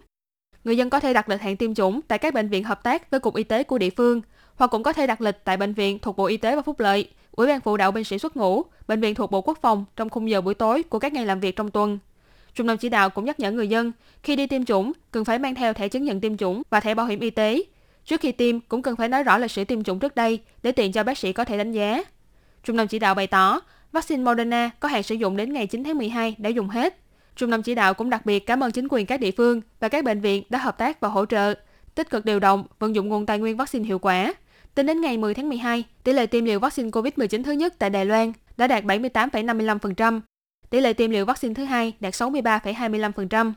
Người 0.63 0.77
dân 0.77 0.89
có 0.89 0.99
thể 0.99 1.13
đặt 1.13 1.29
lịch 1.29 1.41
hẹn 1.41 1.57
tiêm 1.57 1.75
chủng 1.75 2.01
tại 2.01 2.19
các 2.19 2.33
bệnh 2.33 2.49
viện 2.49 2.63
hợp 2.63 2.83
tác 2.83 3.11
với 3.11 3.19
cục 3.19 3.35
y 3.35 3.43
tế 3.43 3.63
của 3.63 3.77
địa 3.77 3.89
phương, 3.89 4.21
hoặc 4.55 4.67
cũng 4.67 4.83
có 4.83 4.93
thể 4.93 5.07
đặt 5.07 5.21
lịch 5.21 5.37
tại 5.43 5.57
bệnh 5.57 5.73
viện 5.73 5.99
thuộc 5.99 6.17
Bộ 6.17 6.25
Y 6.25 6.37
tế 6.37 6.55
và 6.55 6.61
Phúc 6.61 6.79
lợi, 6.79 7.09
Ủy 7.31 7.47
ban 7.47 7.61
phụ 7.61 7.77
đạo 7.77 7.91
binh 7.91 8.03
sĩ 8.03 8.19
xuất 8.19 8.37
ngũ, 8.37 8.63
bệnh 8.87 9.01
viện 9.01 9.15
thuộc 9.15 9.31
Bộ 9.31 9.41
Quốc 9.41 9.57
phòng 9.61 9.85
trong 9.95 10.09
khung 10.09 10.29
giờ 10.29 10.41
buổi 10.41 10.53
tối 10.53 10.83
của 10.83 10.99
các 10.99 11.13
ngày 11.13 11.25
làm 11.25 11.39
việc 11.39 11.55
trong 11.55 11.71
tuần. 11.71 11.99
Trung 12.55 12.67
tâm 12.67 12.77
chỉ 12.77 12.89
đạo 12.89 13.09
cũng 13.09 13.25
nhắc 13.25 13.39
nhở 13.39 13.51
người 13.51 13.67
dân 13.67 13.91
khi 14.23 14.35
đi 14.35 14.47
tiêm 14.47 14.65
chủng 14.65 14.91
cần 15.11 15.25
phải 15.25 15.39
mang 15.39 15.55
theo 15.55 15.73
thẻ 15.73 15.87
chứng 15.87 16.03
nhận 16.03 16.21
tiêm 16.21 16.37
chủng 16.37 16.61
và 16.69 16.79
thẻ 16.79 16.95
bảo 16.95 17.05
hiểm 17.05 17.19
y 17.19 17.29
tế. 17.29 17.63
Trước 18.05 18.21
khi 18.21 18.31
tiêm 18.31 18.59
cũng 18.59 18.81
cần 18.81 18.95
phải 18.95 19.09
nói 19.09 19.23
rõ 19.23 19.37
lịch 19.37 19.51
sử 19.51 19.63
tiêm 19.63 19.83
chủng 19.83 19.99
trước 19.99 20.15
đây 20.15 20.39
để 20.63 20.71
tiện 20.71 20.91
cho 20.91 21.03
bác 21.03 21.17
sĩ 21.17 21.33
có 21.33 21.45
thể 21.45 21.57
đánh 21.57 21.71
giá. 21.71 22.03
Trung 22.63 22.77
tâm 22.77 22.87
chỉ 22.87 22.99
đạo 22.99 23.15
bày 23.15 23.27
tỏ, 23.27 23.59
vaccine 23.91 24.23
Moderna 24.23 24.69
có 24.79 24.87
hạn 24.87 25.03
sử 25.03 25.15
dụng 25.15 25.37
đến 25.37 25.53
ngày 25.53 25.67
9 25.67 25.83
tháng 25.83 25.97
12 25.97 26.35
đã 26.37 26.49
dùng 26.49 26.69
hết. 26.69 26.97
Trung 27.35 27.51
tâm 27.51 27.63
chỉ 27.63 27.75
đạo 27.75 27.93
cũng 27.93 28.09
đặc 28.09 28.25
biệt 28.25 28.39
cảm 28.45 28.63
ơn 28.63 28.71
chính 28.71 28.87
quyền 28.89 29.05
các 29.05 29.19
địa 29.19 29.31
phương 29.31 29.61
và 29.79 29.89
các 29.89 30.03
bệnh 30.03 30.21
viện 30.21 30.43
đã 30.49 30.59
hợp 30.59 30.77
tác 30.77 30.99
và 30.99 31.09
hỗ 31.09 31.25
trợ, 31.25 31.53
tích 31.95 32.09
cực 32.09 32.25
điều 32.25 32.39
động, 32.39 32.65
vận 32.79 32.95
dụng 32.95 33.09
nguồn 33.09 33.25
tài 33.25 33.39
nguyên 33.39 33.57
vaccine 33.57 33.85
hiệu 33.85 33.99
quả. 33.99 34.33
Tính 34.75 34.85
đến 34.85 35.01
ngày 35.01 35.17
10 35.17 35.33
tháng 35.33 35.49
12, 35.49 35.83
tỷ 36.03 36.13
lệ 36.13 36.25
tiêm 36.25 36.45
liều 36.45 36.59
vaccine 36.59 36.89
COVID-19 36.89 37.43
thứ 37.43 37.51
nhất 37.51 37.73
tại 37.79 37.89
Đài 37.89 38.05
Loan 38.05 38.31
đã 38.57 38.67
đạt 38.67 38.83
78,55%, 38.83 40.19
tỷ 40.73 40.81
lệ 40.81 40.93
tiêm 40.93 41.09
liều 41.09 41.25
vaccine 41.25 41.53
thứ 41.53 41.63
hai 41.63 41.93
đạt 41.99 42.13
63,25%. 42.13 43.53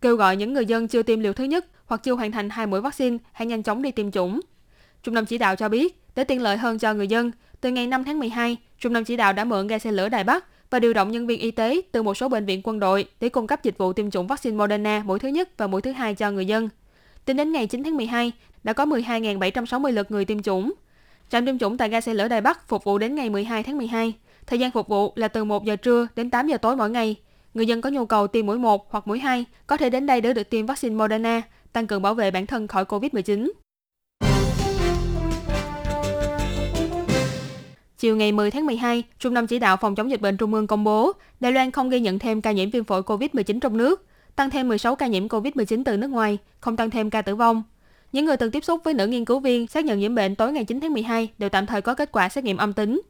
Kêu 0.00 0.16
gọi 0.16 0.36
những 0.36 0.52
người 0.52 0.66
dân 0.66 0.88
chưa 0.88 1.02
tiêm 1.02 1.20
liều 1.20 1.32
thứ 1.32 1.44
nhất 1.44 1.66
hoặc 1.86 2.00
chưa 2.02 2.14
hoàn 2.14 2.32
thành 2.32 2.50
hai 2.50 2.66
mũi 2.66 2.80
vaccine 2.80 3.16
hãy 3.32 3.46
nhanh 3.46 3.62
chóng 3.62 3.82
đi 3.82 3.90
tiêm 3.90 4.10
chủng. 4.10 4.40
Trung 5.02 5.14
tâm 5.14 5.26
chỉ 5.26 5.38
đạo 5.38 5.56
cho 5.56 5.68
biết, 5.68 6.00
để 6.14 6.24
tiện 6.24 6.42
lợi 6.42 6.56
hơn 6.56 6.78
cho 6.78 6.94
người 6.94 7.08
dân, 7.08 7.30
từ 7.60 7.70
ngày 7.70 7.86
5 7.86 8.04
tháng 8.04 8.18
12, 8.18 8.56
Trung 8.78 8.94
tâm 8.94 9.04
chỉ 9.04 9.16
đạo 9.16 9.32
đã 9.32 9.44
mượn 9.44 9.66
ga 9.66 9.78
xe 9.78 9.92
lửa 9.92 10.08
Đài 10.08 10.24
Bắc 10.24 10.70
và 10.70 10.78
điều 10.78 10.92
động 10.92 11.10
nhân 11.10 11.26
viên 11.26 11.40
y 11.40 11.50
tế 11.50 11.80
từ 11.92 12.02
một 12.02 12.14
số 12.14 12.28
bệnh 12.28 12.46
viện 12.46 12.60
quân 12.64 12.80
đội 12.80 13.04
để 13.20 13.28
cung 13.28 13.46
cấp 13.46 13.62
dịch 13.62 13.78
vụ 13.78 13.92
tiêm 13.92 14.10
chủng 14.10 14.26
vaccine 14.26 14.56
Moderna 14.56 15.02
mũi 15.06 15.18
thứ 15.18 15.28
nhất 15.28 15.48
và 15.56 15.66
mũi 15.66 15.82
thứ 15.82 15.92
hai 15.92 16.14
cho 16.14 16.30
người 16.30 16.46
dân. 16.46 16.68
Tính 17.24 17.36
đến 17.36 17.52
ngày 17.52 17.66
9 17.66 17.82
tháng 17.84 17.96
12, 17.96 18.32
đã 18.64 18.72
có 18.72 18.84
12.760 18.84 19.92
lượt 19.92 20.10
người 20.10 20.24
tiêm 20.24 20.42
chủng. 20.42 20.72
Trạm 21.30 21.46
tiêm 21.46 21.58
chủng 21.58 21.76
tại 21.76 21.88
ga 21.88 22.00
xe 22.00 22.14
lửa 22.14 22.28
Đài 22.28 22.40
Bắc 22.40 22.68
phục 22.68 22.84
vụ 22.84 22.98
đến 22.98 23.14
ngày 23.14 23.30
12 23.30 23.62
tháng 23.62 23.78
12. 23.78 24.14
Thời 24.46 24.58
gian 24.58 24.70
phục 24.70 24.88
vụ 24.88 25.12
là 25.16 25.28
từ 25.28 25.44
1 25.44 25.64
giờ 25.64 25.76
trưa 25.76 26.06
đến 26.16 26.30
8 26.30 26.48
giờ 26.48 26.56
tối 26.56 26.76
mỗi 26.76 26.90
ngày. 26.90 27.16
Người 27.54 27.66
dân 27.66 27.80
có 27.80 27.90
nhu 27.90 28.06
cầu 28.06 28.26
tiêm 28.26 28.46
mũi 28.46 28.58
1 28.58 28.90
hoặc 28.90 29.06
mũi 29.06 29.18
2 29.18 29.44
có 29.66 29.76
thể 29.76 29.90
đến 29.90 30.06
đây 30.06 30.20
để 30.20 30.32
được 30.32 30.50
tiêm 30.50 30.66
vaccine 30.66 30.94
Moderna, 30.94 31.42
tăng 31.72 31.86
cường 31.86 32.02
bảo 32.02 32.14
vệ 32.14 32.30
bản 32.30 32.46
thân 32.46 32.68
khỏi 32.68 32.84
COVID-19. 32.84 33.50
Chiều 37.98 38.16
ngày 38.16 38.32
10 38.32 38.50
tháng 38.50 38.66
12, 38.66 39.02
Trung 39.18 39.34
tâm 39.34 39.46
Chỉ 39.46 39.58
đạo 39.58 39.76
Phòng 39.76 39.94
chống 39.94 40.10
dịch 40.10 40.20
bệnh 40.20 40.36
Trung 40.36 40.54
ương 40.54 40.66
công 40.66 40.84
bố 40.84 41.12
Đài 41.40 41.52
Loan 41.52 41.70
không 41.70 41.90
ghi 41.90 42.00
nhận 42.00 42.18
thêm 42.18 42.40
ca 42.40 42.52
nhiễm 42.52 42.70
viêm 42.70 42.84
phổi 42.84 43.02
COVID-19 43.02 43.60
trong 43.60 43.76
nước, 43.76 44.06
tăng 44.36 44.50
thêm 44.50 44.68
16 44.68 44.96
ca 44.96 45.06
nhiễm 45.06 45.28
COVID-19 45.28 45.82
từ 45.84 45.96
nước 45.96 46.10
ngoài, 46.10 46.38
không 46.60 46.76
tăng 46.76 46.90
thêm 46.90 47.10
ca 47.10 47.22
tử 47.22 47.36
vong. 47.36 47.62
Những 48.12 48.24
người 48.24 48.36
từng 48.36 48.50
tiếp 48.50 48.64
xúc 48.64 48.80
với 48.84 48.94
nữ 48.94 49.06
nghiên 49.06 49.24
cứu 49.24 49.40
viên 49.40 49.66
xác 49.66 49.84
nhận 49.84 49.98
nhiễm 49.98 50.14
bệnh 50.14 50.34
tối 50.34 50.52
ngày 50.52 50.64
9 50.64 50.80
tháng 50.80 50.92
12 50.92 51.28
đều 51.38 51.50
tạm 51.50 51.66
thời 51.66 51.82
có 51.82 51.94
kết 51.94 52.12
quả 52.12 52.28
xét 52.28 52.44
nghiệm 52.44 52.56
âm 52.56 52.72
tính. 52.72 53.00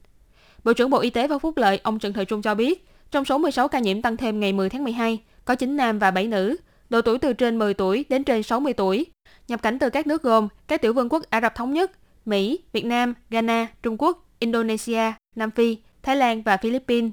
Bộ 0.64 0.72
trưởng 0.72 0.90
Bộ 0.90 0.98
Y 0.98 1.10
tế 1.10 1.28
và 1.28 1.38
Phúc 1.38 1.56
lợi 1.56 1.80
ông 1.82 1.98
Trần 1.98 2.12
Thời 2.12 2.24
Trung 2.24 2.42
cho 2.42 2.54
biết, 2.54 2.86
trong 3.10 3.24
số 3.24 3.38
16 3.38 3.68
ca 3.68 3.78
nhiễm 3.78 4.02
tăng 4.02 4.16
thêm 4.16 4.40
ngày 4.40 4.52
10 4.52 4.70
tháng 4.70 4.84
12, 4.84 5.18
có 5.44 5.54
9 5.54 5.76
nam 5.76 5.98
và 5.98 6.10
7 6.10 6.26
nữ, 6.26 6.56
độ 6.90 7.02
tuổi 7.02 7.18
từ 7.18 7.32
trên 7.32 7.58
10 7.58 7.74
tuổi 7.74 8.04
đến 8.08 8.24
trên 8.24 8.42
60 8.42 8.72
tuổi, 8.72 9.06
nhập 9.48 9.62
cảnh 9.62 9.78
từ 9.78 9.90
các 9.90 10.06
nước 10.06 10.22
gồm 10.22 10.48
các 10.68 10.82
tiểu 10.82 10.92
vương 10.92 11.08
quốc 11.08 11.22
Ả 11.30 11.40
Rập 11.40 11.54
Thống 11.54 11.72
Nhất, 11.72 11.92
Mỹ, 12.24 12.58
Việt 12.72 12.84
Nam, 12.84 13.14
Ghana, 13.30 13.66
Trung 13.82 13.96
Quốc, 13.98 14.28
Indonesia, 14.38 15.12
Nam 15.36 15.50
Phi, 15.50 15.76
Thái 16.02 16.16
Lan 16.16 16.42
và 16.42 16.56
Philippines. 16.56 17.12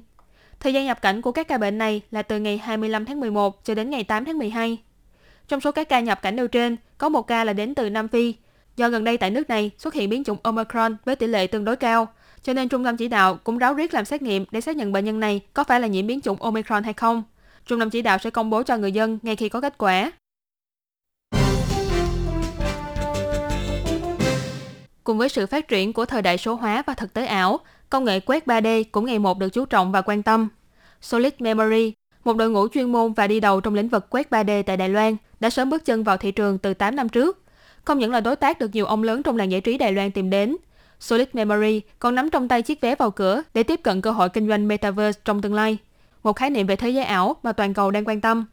Thời 0.60 0.74
gian 0.74 0.86
nhập 0.86 1.02
cảnh 1.02 1.22
của 1.22 1.32
các 1.32 1.48
ca 1.48 1.58
bệnh 1.58 1.78
này 1.78 2.02
là 2.10 2.22
từ 2.22 2.38
ngày 2.38 2.58
25 2.58 3.04
tháng 3.04 3.20
11 3.20 3.64
cho 3.64 3.74
đến 3.74 3.90
ngày 3.90 4.04
8 4.04 4.24
tháng 4.24 4.38
12. 4.38 4.78
Trong 5.48 5.60
số 5.60 5.72
các 5.72 5.88
ca 5.88 6.00
nhập 6.00 6.22
cảnh 6.22 6.36
nêu 6.36 6.48
trên, 6.48 6.76
có 6.98 7.08
một 7.08 7.22
ca 7.22 7.44
là 7.44 7.52
đến 7.52 7.74
từ 7.74 7.90
Nam 7.90 8.08
Phi. 8.08 8.34
Do 8.76 8.88
gần 8.88 9.04
đây 9.04 9.16
tại 9.16 9.30
nước 9.30 9.48
này 9.48 9.70
xuất 9.78 9.94
hiện 9.94 10.10
biến 10.10 10.24
chủng 10.24 10.38
Omicron 10.42 10.96
với 11.04 11.16
tỷ 11.16 11.26
lệ 11.26 11.46
tương 11.46 11.64
đối 11.64 11.76
cao, 11.76 12.08
cho 12.48 12.54
nên 12.54 12.68
trung 12.68 12.84
tâm 12.84 12.96
chỉ 12.96 13.08
đạo 13.08 13.38
cũng 13.44 13.58
ráo 13.58 13.74
riết 13.74 13.94
làm 13.94 14.04
xét 14.04 14.22
nghiệm 14.22 14.44
để 14.50 14.60
xác 14.60 14.76
nhận 14.76 14.92
bệnh 14.92 15.04
nhân 15.04 15.20
này 15.20 15.40
có 15.52 15.64
phải 15.64 15.80
là 15.80 15.86
nhiễm 15.86 16.06
biến 16.06 16.20
chủng 16.20 16.42
Omicron 16.42 16.84
hay 16.84 16.92
không. 16.92 17.22
Trung 17.66 17.80
tâm 17.80 17.90
chỉ 17.90 18.02
đạo 18.02 18.18
sẽ 18.18 18.30
công 18.30 18.50
bố 18.50 18.62
cho 18.62 18.76
người 18.76 18.92
dân 18.92 19.18
ngay 19.22 19.36
khi 19.36 19.48
có 19.48 19.60
kết 19.60 19.78
quả. 19.78 20.12
Cùng 25.04 25.18
với 25.18 25.28
sự 25.28 25.46
phát 25.46 25.68
triển 25.68 25.92
của 25.92 26.04
thời 26.04 26.22
đại 26.22 26.38
số 26.38 26.54
hóa 26.54 26.82
và 26.86 26.94
thực 26.94 27.14
tế 27.14 27.26
ảo, 27.26 27.60
công 27.90 28.04
nghệ 28.04 28.20
quét 28.20 28.46
3D 28.46 28.84
cũng 28.92 29.04
ngày 29.04 29.18
một 29.18 29.38
được 29.38 29.48
chú 29.48 29.64
trọng 29.64 29.92
và 29.92 30.02
quan 30.02 30.22
tâm. 30.22 30.48
Solid 31.00 31.32
Memory, 31.38 31.92
một 32.24 32.36
đội 32.36 32.50
ngũ 32.50 32.68
chuyên 32.68 32.92
môn 32.92 33.12
và 33.12 33.26
đi 33.26 33.40
đầu 33.40 33.60
trong 33.60 33.74
lĩnh 33.74 33.88
vực 33.88 34.06
quét 34.10 34.30
3D 34.30 34.62
tại 34.62 34.76
Đài 34.76 34.88
Loan, 34.88 35.16
đã 35.40 35.50
sớm 35.50 35.70
bước 35.70 35.84
chân 35.84 36.04
vào 36.04 36.16
thị 36.16 36.32
trường 36.32 36.58
từ 36.58 36.74
8 36.74 36.96
năm 36.96 37.08
trước. 37.08 37.42
Không 37.84 37.98
những 37.98 38.12
là 38.12 38.20
đối 38.20 38.36
tác 38.36 38.58
được 38.58 38.70
nhiều 38.72 38.86
ông 38.86 39.02
lớn 39.02 39.22
trong 39.22 39.36
làng 39.36 39.50
giải 39.50 39.60
trí 39.60 39.78
Đài 39.78 39.92
Loan 39.92 40.10
tìm 40.10 40.30
đến, 40.30 40.56
Solid 41.00 41.28
Memory 41.32 41.80
còn 41.98 42.14
nắm 42.14 42.30
trong 42.30 42.48
tay 42.48 42.62
chiếc 42.62 42.80
vé 42.80 42.94
vào 42.94 43.10
cửa 43.10 43.42
để 43.54 43.62
tiếp 43.62 43.80
cận 43.82 44.00
cơ 44.00 44.10
hội 44.10 44.28
kinh 44.28 44.48
doanh 44.48 44.68
Metaverse 44.68 45.20
trong 45.24 45.42
tương 45.42 45.54
lai, 45.54 45.78
một 46.22 46.32
khái 46.32 46.50
niệm 46.50 46.66
về 46.66 46.76
thế 46.76 46.90
giới 46.90 47.04
ảo 47.04 47.36
mà 47.42 47.52
toàn 47.52 47.74
cầu 47.74 47.90
đang 47.90 48.04
quan 48.04 48.20
tâm. 48.20 48.44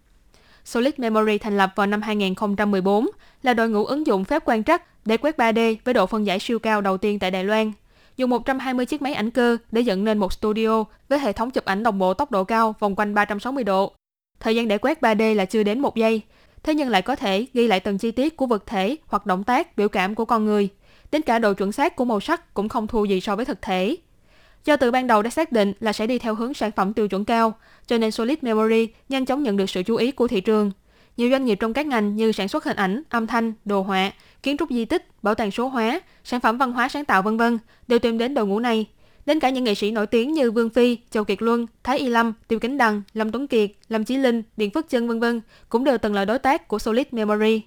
Solid 0.66 0.94
Memory 0.98 1.38
thành 1.38 1.58
lập 1.58 1.72
vào 1.76 1.88
năm 1.88 2.02
2014 2.02 3.08
là 3.44 3.54
đội 3.54 3.70
ngũ 3.70 3.86
ứng 3.86 4.08
dụng 4.08 4.26
phép 4.26 4.44
quan 4.46 4.64
trắc 4.64 5.06
để 5.06 5.18
quét 5.18 5.38
3D 5.38 5.76
với 5.84 5.94
độ 5.94 6.06
phân 6.06 6.26
giải 6.26 6.40
siêu 6.40 6.60
cao 6.60 6.82
đầu 6.82 6.98
tiên 6.98 7.20
tại 7.20 7.32
Đài 7.32 7.44
Loan. 7.44 7.72
Dùng 8.18 8.30
120 8.30 8.86
chiếc 8.86 9.02
máy 9.02 9.14
ảnh 9.14 9.32
cơ 9.32 9.58
để 9.72 9.82
dựng 9.82 10.04
nên 10.04 10.18
một 10.18 10.34
studio 10.34 10.84
với 11.10 11.20
hệ 11.20 11.34
thống 11.34 11.52
chụp 11.52 11.66
ảnh 11.66 11.84
đồng 11.84 12.00
bộ 12.00 12.14
tốc 12.14 12.32
độ 12.32 12.44
cao 12.44 12.76
vòng 12.80 12.96
quanh 12.96 13.14
360 13.14 13.64
độ. 13.64 13.94
Thời 14.40 14.56
gian 14.56 14.68
để 14.68 14.78
quét 14.78 15.02
3D 15.02 15.36
là 15.36 15.46
chưa 15.46 15.64
đến 15.64 15.80
một 15.80 15.96
giây, 15.96 16.22
thế 16.64 16.76
nhưng 16.76 16.90
lại 16.90 17.02
có 17.02 17.16
thể 17.16 17.46
ghi 17.54 17.68
lại 17.68 17.80
từng 17.80 17.98
chi 17.98 18.12
tiết 18.12 18.38
của 18.38 18.46
vật 18.46 18.66
thể 18.66 18.96
hoặc 19.08 19.26
động 19.26 19.44
tác, 19.44 19.78
biểu 19.78 19.90
cảm 19.90 20.16
của 20.16 20.26
con 20.26 20.46
người. 20.46 20.70
Đến 21.12 21.22
cả 21.22 21.40
độ 21.40 21.54
chuẩn 21.54 21.72
xác 21.72 21.96
của 21.96 22.06
màu 22.06 22.20
sắc 22.20 22.54
cũng 22.54 22.70
không 22.70 22.88
thua 22.88 23.06
gì 23.06 23.22
so 23.22 23.36
với 23.36 23.46
thực 23.46 23.62
thể. 23.62 23.96
Do 24.66 24.78
từ 24.78 24.92
ban 24.92 25.08
đầu 25.08 25.22
đã 25.22 25.30
xác 25.30 25.52
định 25.52 25.74
là 25.80 25.94
sẽ 25.94 26.08
đi 26.08 26.20
theo 26.20 26.36
hướng 26.36 26.54
sản 26.54 26.72
phẩm 26.72 26.94
tiêu 26.94 27.08
chuẩn 27.08 27.26
cao, 27.26 27.54
cho 27.88 27.98
nên 27.98 28.12
Solid 28.12 28.38
Memory 28.42 28.88
nhanh 29.10 29.26
chóng 29.26 29.44
nhận 29.44 29.58
được 29.58 29.70
sự 29.70 29.84
chú 29.84 29.96
ý 29.96 30.12
của 30.12 30.28
thị 30.28 30.42
trường. 30.42 30.72
Nhiều 31.18 31.30
doanh 31.32 31.46
nghiệp 31.46 31.56
trong 31.56 31.74
các 31.74 31.88
ngành 31.88 32.16
như 32.16 32.32
sản 32.32 32.48
xuất 32.48 32.64
hình 32.64 32.78
ảnh, 32.78 33.02
âm 33.10 33.28
thanh, 33.28 33.54
đồ 33.66 33.82
họa, 33.82 34.12
kiến 34.44 34.58
trúc 34.58 34.70
di 34.70 34.86
tích, 34.86 35.08
bảo 35.24 35.36
tàng 35.36 35.52
số 35.52 35.68
hóa, 35.68 36.02
sản 36.24 36.40
phẩm 36.40 36.58
văn 36.58 36.72
hóa 36.72 36.90
sáng 36.90 37.06
tạo 37.06 37.22
vân 37.22 37.38
vân 37.38 37.58
đều 37.88 38.00
tìm 38.00 38.18
đến 38.18 38.34
đội 38.34 38.46
ngũ 38.46 38.60
này. 38.60 38.86
Đến 39.26 39.40
cả 39.40 39.50
những 39.50 39.64
nghệ 39.64 39.76
sĩ 39.76 39.92
nổi 39.92 40.08
tiếng 40.08 40.34
như 40.34 40.52
Vương 40.52 40.70
Phi, 40.70 40.98
Châu 41.12 41.24
Kiệt 41.24 41.42
Luân, 41.42 41.68
Thái 41.84 41.98
Y 41.98 42.08
Lâm, 42.08 42.34
Tiêu 42.48 42.60
Kính 42.60 42.78
Đăng, 42.78 43.02
Lâm 43.14 43.32
Tuấn 43.32 43.48
Kiệt, 43.48 43.72
Lâm 43.90 44.04
Chí 44.04 44.18
Linh, 44.18 44.44
Điện 44.58 44.70
Phước 44.70 44.90
Chân 44.90 45.08
vân 45.08 45.20
vân 45.20 45.42
cũng 45.70 45.84
đều 45.84 45.98
từng 45.98 46.14
là 46.14 46.26
đối 46.26 46.40
tác 46.40 46.68
của 46.68 46.80
Solid 46.80 47.08
Memory. 47.12 47.62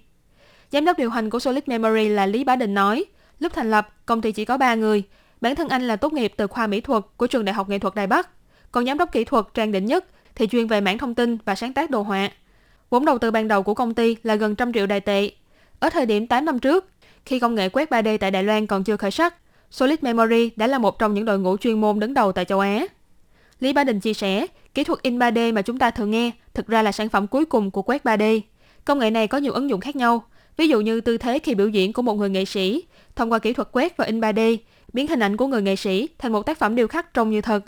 Giám 0.71 0.85
đốc 0.85 0.97
điều 0.97 1.09
hành 1.09 1.29
của 1.29 1.39
Solid 1.39 1.63
Memory 1.65 2.09
là 2.09 2.25
Lý 2.25 2.43
Bá 2.43 2.55
Đình 2.55 2.73
nói, 2.73 3.05
lúc 3.39 3.53
thành 3.53 3.71
lập, 3.71 3.89
công 4.05 4.21
ty 4.21 4.31
chỉ 4.31 4.45
có 4.45 4.57
3 4.57 4.75
người. 4.75 5.03
Bản 5.41 5.55
thân 5.55 5.69
anh 5.69 5.87
là 5.87 5.95
tốt 5.95 6.13
nghiệp 6.13 6.33
từ 6.37 6.47
khoa 6.47 6.67
mỹ 6.67 6.81
thuật 6.81 7.03
của 7.17 7.27
trường 7.27 7.45
Đại 7.45 7.53
học 7.53 7.69
Nghệ 7.69 7.79
thuật 7.79 7.95
Đài 7.95 8.07
Bắc. 8.07 8.29
Còn 8.71 8.85
giám 8.85 8.97
đốc 8.97 9.11
kỹ 9.11 9.23
thuật 9.23 9.45
Trang 9.53 9.71
Định 9.71 9.85
Nhất 9.85 10.05
thì 10.35 10.47
chuyên 10.47 10.67
về 10.67 10.81
mảng 10.81 10.97
thông 10.97 11.15
tin 11.15 11.37
và 11.45 11.55
sáng 11.55 11.73
tác 11.73 11.89
đồ 11.89 12.01
họa. 12.01 12.29
Vốn 12.89 13.05
đầu 13.05 13.17
tư 13.17 13.31
ban 13.31 13.47
đầu 13.47 13.63
của 13.63 13.73
công 13.73 13.93
ty 13.93 14.15
là 14.23 14.35
gần 14.35 14.55
trăm 14.55 14.73
triệu 14.73 14.85
đài 14.85 14.99
tệ. 14.99 15.31
Ở 15.79 15.89
thời 15.89 16.05
điểm 16.05 16.27
8 16.27 16.45
năm 16.45 16.59
trước, 16.59 16.89
khi 17.25 17.39
công 17.39 17.55
nghệ 17.55 17.69
quét 17.69 17.89
3D 17.89 18.17
tại 18.17 18.31
Đài 18.31 18.43
Loan 18.43 18.67
còn 18.67 18.83
chưa 18.83 18.97
khởi 18.97 19.11
sắc, 19.11 19.35
Solid 19.71 19.99
Memory 20.01 20.49
đã 20.55 20.67
là 20.67 20.77
một 20.77 20.99
trong 20.99 21.13
những 21.13 21.25
đội 21.25 21.39
ngũ 21.39 21.57
chuyên 21.57 21.81
môn 21.81 21.99
đứng 21.99 22.13
đầu 22.13 22.31
tại 22.31 22.45
châu 22.45 22.59
Á. 22.59 22.85
Lý 23.59 23.73
ba 23.73 23.83
Đình 23.83 23.99
chia 23.99 24.13
sẻ, 24.13 24.47
kỹ 24.73 24.83
thuật 24.83 25.01
in 25.01 25.19
3D 25.19 25.53
mà 25.53 25.61
chúng 25.61 25.79
ta 25.79 25.91
thường 25.91 26.11
nghe 26.11 26.31
thực 26.53 26.67
ra 26.67 26.81
là 26.81 26.91
sản 26.91 27.09
phẩm 27.09 27.27
cuối 27.27 27.45
cùng 27.45 27.71
của 27.71 27.81
quét 27.81 28.03
3D. 28.03 28.41
Công 28.85 28.99
nghệ 28.99 29.09
này 29.09 29.27
có 29.27 29.37
nhiều 29.37 29.53
ứng 29.53 29.69
dụng 29.69 29.79
khác 29.79 29.95
nhau, 29.95 30.23
ví 30.57 30.67
dụ 30.67 30.81
như 30.81 31.01
tư 31.01 31.17
thế 31.17 31.39
khi 31.39 31.55
biểu 31.55 31.69
diễn 31.69 31.93
của 31.93 32.01
một 32.01 32.13
người 32.13 32.29
nghệ 32.29 32.45
sĩ, 32.45 32.83
thông 33.15 33.31
qua 33.31 33.39
kỹ 33.39 33.53
thuật 33.53 33.67
quét 33.71 33.97
và 33.97 34.05
in 34.05 34.19
3D, 34.19 34.57
biến 34.93 35.07
hình 35.07 35.19
ảnh 35.19 35.37
của 35.37 35.47
người 35.47 35.61
nghệ 35.61 35.75
sĩ 35.75 36.07
thành 36.17 36.31
một 36.31 36.45
tác 36.45 36.57
phẩm 36.57 36.75
điêu 36.75 36.87
khắc 36.87 37.13
trông 37.13 37.29
như 37.29 37.41
thật. 37.41 37.63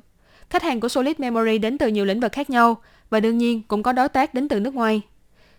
Khách 0.49 0.63
hàng 0.63 0.79
của 0.79 0.89
Solid 0.89 1.15
Memory 1.17 1.57
đến 1.57 1.77
từ 1.77 1.87
nhiều 1.87 2.05
lĩnh 2.05 2.19
vực 2.19 2.31
khác 2.31 2.49
nhau 2.49 2.81
và 3.09 3.19
đương 3.19 3.37
nhiên 3.37 3.61
cũng 3.67 3.83
có 3.83 3.91
đối 3.91 4.09
tác 4.09 4.33
đến 4.33 4.47
từ 4.47 4.59
nước 4.59 4.73
ngoài. 4.73 5.01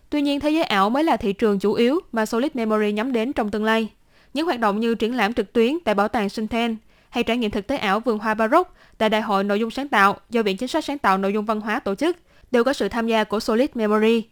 Tuy 0.09 0.21
nhiên, 0.21 0.39
thế 0.39 0.49
giới 0.49 0.63
ảo 0.63 0.89
mới 0.89 1.03
là 1.03 1.17
thị 1.17 1.33
trường 1.33 1.59
chủ 1.59 1.73
yếu 1.73 1.99
mà 2.11 2.25
Solid 2.25 2.51
Memory 2.53 2.91
nhắm 2.91 3.11
đến 3.11 3.33
trong 3.33 3.51
tương 3.51 3.63
lai. 3.63 3.89
Những 4.33 4.45
hoạt 4.45 4.59
động 4.59 4.79
như 4.79 4.95
triển 4.95 5.15
lãm 5.15 5.33
trực 5.33 5.53
tuyến 5.53 5.79
tại 5.85 5.95
bảo 5.95 6.07
tàng 6.07 6.29
Sinten 6.29 6.75
hay 7.09 7.23
trải 7.23 7.37
nghiệm 7.37 7.51
thực 7.51 7.67
tế 7.67 7.77
ảo 7.77 7.99
vườn 7.99 8.19
hoa 8.19 8.33
Baroque 8.33 8.71
tại 8.97 9.09
Đại 9.09 9.21
hội 9.21 9.43
Nội 9.43 9.59
dung 9.59 9.71
sáng 9.71 9.87
tạo 9.87 10.17
do 10.29 10.43
Viện 10.43 10.57
Chính 10.57 10.67
sách 10.67 10.85
Sáng 10.85 10.97
tạo 10.97 11.17
Nội 11.17 11.33
dung 11.33 11.45
Văn 11.45 11.61
hóa 11.61 11.79
tổ 11.79 11.95
chức 11.95 12.17
đều 12.51 12.63
có 12.63 12.73
sự 12.73 12.89
tham 12.89 13.07
gia 13.07 13.23
của 13.23 13.39
Solid 13.39 13.69
Memory. 13.73 14.23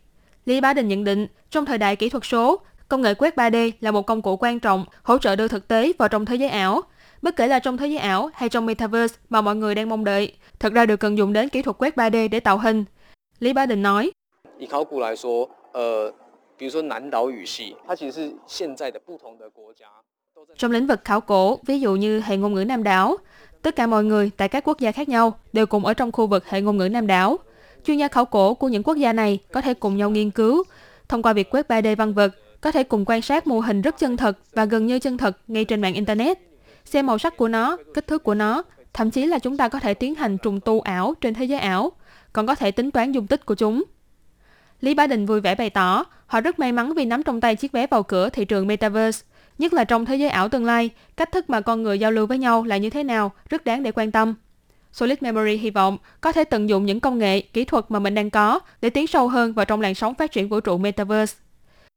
Lý 0.46 0.62
Bá 0.62 0.74
Đình 0.74 0.88
nhận 0.88 1.04
định, 1.04 1.28
trong 1.50 1.66
thời 1.66 1.78
đại 1.78 1.96
kỹ 1.96 2.10
thuật 2.10 2.26
số, 2.26 2.62
Công 2.92 3.02
nghệ 3.02 3.14
quét 3.14 3.36
3D 3.36 3.72
là 3.82 3.92
một 3.92 4.02
công 4.02 4.22
cụ 4.22 4.38
quan 4.38 4.60
trọng 4.60 4.86
hỗ 5.04 5.18
trợ 5.18 5.36
đưa 5.36 5.48
thực 5.48 5.68
tế 5.68 5.92
vào 5.98 6.10
trong 6.10 6.26
thế 6.26 6.36
giới 6.36 6.50
ảo. 6.50 6.82
Bất 7.22 7.36
kể 7.36 7.48
là 7.48 7.60
trong 7.60 7.78
thế 7.78 7.88
giới 7.88 7.98
ảo 7.98 8.30
hay 8.34 8.50
trong 8.50 8.66
Metaverse 8.66 9.16
mà 9.30 9.42
mọi 9.42 9.56
người 9.56 9.76
đang 9.76 9.90
mong 9.90 10.04
đợi, 10.04 10.34
thật 10.60 10.74
ra 10.74 10.86
được 10.86 10.98
cần 10.98 11.18
dùng 11.18 11.34
đến 11.34 11.50
kỹ 11.50 11.62
thuật 11.62 11.78
quét 11.78 11.96
3D 11.96 12.30
để 12.30 12.40
tạo 12.40 12.58
hình. 12.58 12.86
Lý 13.40 13.54
Ba 13.54 13.66
Đình 13.66 13.82
nói. 13.82 14.12
Trong 20.58 20.72
lĩnh 20.72 20.88
vực 20.88 21.00
khảo 21.06 21.22
cổ, 21.22 21.60
ví 21.66 21.80
dụ 21.80 21.96
như 21.96 22.22
hệ 22.26 22.38
ngôn 22.38 22.54
ngữ 22.54 22.66
Nam 22.66 22.84
đảo, 22.84 23.18
tất 23.62 23.76
cả 23.76 23.88
mọi 23.88 24.04
người 24.04 24.32
tại 24.38 24.50
các 24.50 24.68
quốc 24.68 24.80
gia 24.80 24.92
khác 24.92 25.10
nhau 25.10 25.40
đều 25.54 25.66
cùng 25.66 25.86
ở 25.86 25.94
trong 25.94 26.12
khu 26.12 26.28
vực 26.28 26.46
hệ 26.48 26.62
ngôn 26.62 26.78
ngữ 26.78 26.90
Nam 26.90 27.08
đảo. 27.08 27.38
Chuyên 27.86 27.98
gia 27.98 28.08
khảo 28.08 28.26
cổ 28.26 28.54
của 28.54 28.68
những 28.68 28.84
quốc 28.84 28.98
gia 28.98 29.14
này 29.14 29.40
có 29.52 29.62
thể 29.62 29.74
cùng 29.74 29.98
nhau 29.98 30.10
nghiên 30.10 30.32
cứu 30.32 30.64
thông 31.08 31.22
qua 31.22 31.34
việc 31.34 31.50
quét 31.56 31.68
3D 31.72 31.96
văn 31.96 32.14
vật 32.14 32.32
có 32.62 32.72
thể 32.72 32.84
cùng 32.84 33.06
quan 33.06 33.22
sát 33.22 33.48
mô 33.48 33.60
hình 33.60 33.82
rất 33.82 34.00
chân 34.00 34.18
thật 34.18 34.40
và 34.54 34.66
gần 34.66 34.88
như 34.88 35.00
chân 35.00 35.18
thật 35.18 35.38
ngay 35.48 35.66
trên 35.66 35.82
mạng 35.82 35.94
Internet. 35.94 36.38
Xem 36.86 37.08
màu 37.08 37.18
sắc 37.18 37.38
của 37.38 37.48
nó, 37.48 37.78
kích 37.94 38.08
thước 38.08 38.24
của 38.24 38.34
nó, 38.34 38.64
thậm 38.94 39.12
chí 39.12 39.26
là 39.26 39.40
chúng 39.40 39.58
ta 39.58 39.70
có 39.70 39.80
thể 39.80 39.94
tiến 39.94 40.16
hành 40.16 40.38
trùng 40.38 40.60
tu 40.60 40.82
ảo 40.82 41.14
trên 41.22 41.34
thế 41.34 41.46
giới 41.46 41.60
ảo, 41.60 41.92
còn 42.34 42.48
có 42.48 42.56
thể 42.56 42.72
tính 42.72 42.92
toán 42.92 43.12
dung 43.12 43.28
tích 43.28 43.46
của 43.46 43.56
chúng. 43.56 43.84
Lý 44.82 44.94
Bá 44.94 45.08
Đình 45.08 45.26
vui 45.26 45.42
vẻ 45.42 45.56
bày 45.56 45.70
tỏ, 45.70 46.06
họ 46.26 46.42
rất 46.42 46.60
may 46.60 46.72
mắn 46.72 46.94
vì 46.94 47.06
nắm 47.06 47.24
trong 47.24 47.42
tay 47.42 47.56
chiếc 47.56 47.72
vé 47.72 47.88
vào 47.88 48.04
cửa 48.04 48.30
thị 48.30 48.46
trường 48.46 48.68
Metaverse. 48.68 49.26
Nhất 49.58 49.74
là 49.74 49.84
trong 49.84 50.06
thế 50.06 50.16
giới 50.16 50.30
ảo 50.30 50.50
tương 50.50 50.66
lai, 50.66 50.90
cách 51.18 51.32
thức 51.32 51.50
mà 51.50 51.62
con 51.62 51.84
người 51.84 52.00
giao 52.00 52.12
lưu 52.12 52.28
với 52.28 52.38
nhau 52.38 52.64
là 52.64 52.78
như 52.78 52.90
thế 52.90 53.04
nào, 53.04 53.32
rất 53.50 53.66
đáng 53.66 53.84
để 53.84 53.92
quan 53.92 54.12
tâm. 54.12 54.36
Solid 54.92 55.18
Memory 55.22 55.58
hy 55.58 55.70
vọng 55.70 55.98
có 56.22 56.32
thể 56.32 56.44
tận 56.44 56.70
dụng 56.70 56.86
những 56.86 57.00
công 57.00 57.18
nghệ, 57.18 57.42
kỹ 57.42 57.66
thuật 57.66 57.86
mà 57.90 58.00
mình 58.00 58.16
đang 58.16 58.30
có 58.30 58.60
để 58.82 58.90
tiến 58.90 59.08
sâu 59.08 59.28
hơn 59.28 59.54
vào 59.54 59.66
trong 59.66 59.82
làn 59.82 59.96
sóng 59.96 60.16
phát 60.16 60.32
triển 60.32 60.50
vũ 60.50 60.60
trụ 60.60 60.78
Metaverse. 60.78 61.38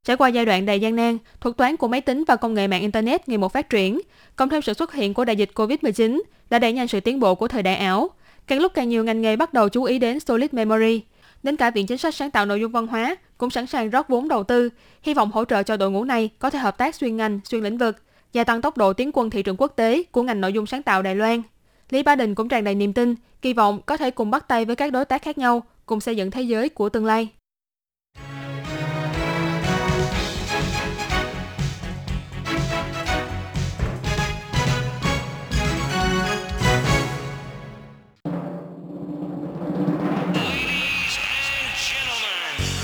Trải 0.05 0.17
qua 0.17 0.29
giai 0.29 0.45
đoạn 0.45 0.67
đầy 0.67 0.81
gian 0.81 0.97
nan, 0.97 1.19
thuật 1.41 1.57
toán 1.57 1.77
của 1.77 1.89
máy 1.89 2.01
tính 2.01 2.25
và 2.29 2.37
công 2.37 2.55
nghệ 2.55 2.67
mạng 2.67 2.81
Internet 2.81 3.29
ngày 3.29 3.39
một 3.39 3.53
phát 3.53 3.71
triển, 3.71 4.01
cộng 4.37 4.49
thêm 4.49 4.63
sự 4.63 4.73
xuất 4.73 4.93
hiện 4.93 5.15
của 5.15 5.25
đại 5.25 5.37
dịch 5.37 5.51
COVID-19 5.55 6.23
đã 6.51 6.59
đẩy 6.59 6.73
nhanh 6.73 6.89
sự 6.89 7.01
tiến 7.01 7.21
bộ 7.21 7.35
của 7.35 7.49
thời 7.49 7.63
đại 7.63 7.77
ảo. 7.77 8.11
Càng 8.47 8.61
lúc 8.61 8.73
càng 8.75 8.89
nhiều 8.89 9.05
ngành 9.05 9.23
nghề 9.23 9.37
bắt 9.37 9.53
đầu 9.53 9.69
chú 9.69 9.85
ý 9.85 9.99
đến 9.99 10.21
Solid 10.21 10.53
Memory. 10.53 11.01
Đến 11.43 11.57
cả 11.57 11.71
Viện 11.71 11.87
Chính 11.87 11.99
sách 11.99 12.15
Sáng 12.15 12.31
tạo 12.31 12.47
Nội 12.47 12.61
dung 12.61 12.73
Văn 12.73 12.87
hóa 12.87 13.17
cũng 13.39 13.51
sẵn 13.51 13.67
sàng 13.67 13.91
rót 13.91 14.09
vốn 14.09 14.29
đầu 14.29 14.45
tư, 14.45 14.69
hy 15.03 15.15
vọng 15.15 15.31
hỗ 15.33 15.45
trợ 15.45 15.63
cho 15.63 15.77
đội 15.77 15.91
ngũ 15.91 16.05
này 16.05 16.31
có 16.39 16.51
thể 16.51 16.59
hợp 16.59 16.79
tác 16.79 16.95
xuyên 16.95 17.17
ngành, 17.17 17.41
xuyên 17.45 17.63
lĩnh 17.63 17.79
vực, 17.79 17.97
gia 18.33 18.45
tăng 18.45 18.63
tốc 18.63 18.77
độ 18.77 18.93
tiến 18.93 19.11
quân 19.13 19.31
thị 19.31 19.43
trường 19.43 19.57
quốc 19.59 19.73
tế 19.77 20.03
của 20.03 20.23
ngành 20.23 20.41
nội 20.41 20.53
dung 20.53 20.67
sáng 20.67 20.83
tạo 20.83 21.03
Đài 21.03 21.15
Loan. 21.15 21.43
Lý 21.91 22.03
Ba 22.03 22.17
Đình 22.17 22.35
cũng 22.35 22.49
tràn 22.49 22.65
đầy 22.65 22.75
niềm 22.75 22.93
tin, 22.93 23.15
kỳ 23.43 23.53
vọng 23.53 23.81
có 23.87 23.97
thể 23.97 24.11
cùng 24.11 24.31
bắt 24.31 24.49
tay 24.49 24.65
với 24.65 24.77
các 24.77 24.93
đối 24.93 25.05
tác 25.05 25.23
khác 25.23 25.39
nhau, 25.39 25.63
cùng 25.87 26.01
xây 26.01 26.17
dựng 26.17 26.31
thế 26.31 26.43
giới 26.43 26.69
của 26.69 26.89
tương 26.89 27.07
lai. 27.07 27.29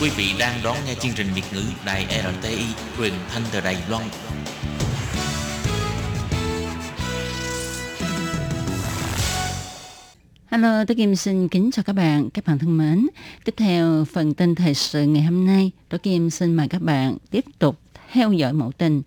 Quý 0.02 0.10
vị 0.16 0.34
đang 0.38 0.60
đón 0.64 0.76
nghe 0.86 0.94
chương 0.94 1.12
trình 1.16 1.26
Việt 1.34 1.42
ngữ 1.52 1.62
Đài 1.86 2.06
RTI 2.06 2.64
truyền 2.98 3.12
thanh 3.28 3.42
từ 3.52 3.60
Đài 3.60 3.76
Loan. 3.88 4.04
Hello, 10.46 10.84
tôi 10.84 10.94
Kim 10.96 11.16
xin 11.16 11.48
kính 11.48 11.70
chào 11.72 11.82
các 11.82 11.92
bạn, 11.92 12.30
các 12.30 12.46
bạn 12.46 12.58
thân 12.58 12.78
mến. 12.78 13.06
Tiếp 13.44 13.54
theo 13.56 14.04
phần 14.04 14.34
tin 14.34 14.54
thời 14.54 14.74
sự 14.74 15.06
ngày 15.06 15.22
hôm 15.22 15.46
nay, 15.46 15.70
tôi 15.88 15.98
Kim 15.98 16.30
xin 16.30 16.54
mời 16.54 16.68
các 16.68 16.82
bạn 16.82 17.16
tiếp 17.30 17.44
tục 17.58 17.80
theo 18.12 18.32
dõi 18.32 18.52
mẫu 18.52 18.72
tin. 18.72 19.02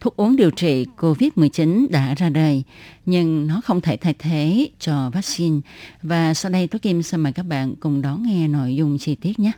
Thuốc 0.00 0.16
uống 0.16 0.36
điều 0.36 0.50
trị 0.50 0.86
COVID-19 0.96 1.86
đã 1.90 2.14
ra 2.14 2.28
đời, 2.28 2.62
nhưng 3.04 3.46
nó 3.46 3.60
không 3.64 3.80
thể 3.80 3.96
thay 3.96 4.14
thế 4.18 4.68
cho 4.78 5.10
vaccine. 5.10 5.60
Và 6.02 6.34
sau 6.34 6.52
đây 6.52 6.66
Tố 6.66 6.78
Kim 6.82 7.02
xin 7.02 7.20
mời 7.20 7.32
các 7.32 7.46
bạn 7.46 7.74
cùng 7.80 8.02
đón 8.02 8.22
nghe 8.22 8.48
nội 8.48 8.76
dung 8.76 8.98
chi 8.98 9.14
tiết 9.14 9.38
nhé. 9.38 9.52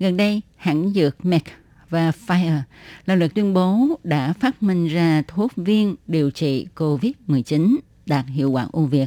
Gần 0.00 0.16
đây, 0.16 0.40
hãng 0.56 0.90
dược 0.94 1.24
Merck 1.24 1.46
và 1.90 2.10
Pfizer 2.10 2.60
lần 3.06 3.18
lượt 3.18 3.34
tuyên 3.34 3.54
bố 3.54 3.98
đã 4.04 4.32
phát 4.32 4.62
minh 4.62 4.88
ra 4.88 5.22
thuốc 5.28 5.52
viên 5.56 5.96
điều 6.06 6.30
trị 6.30 6.66
COVID-19 6.76 7.76
đạt 8.06 8.24
hiệu 8.28 8.50
quả 8.50 8.68
ưu 8.72 8.86
việt. 8.86 9.06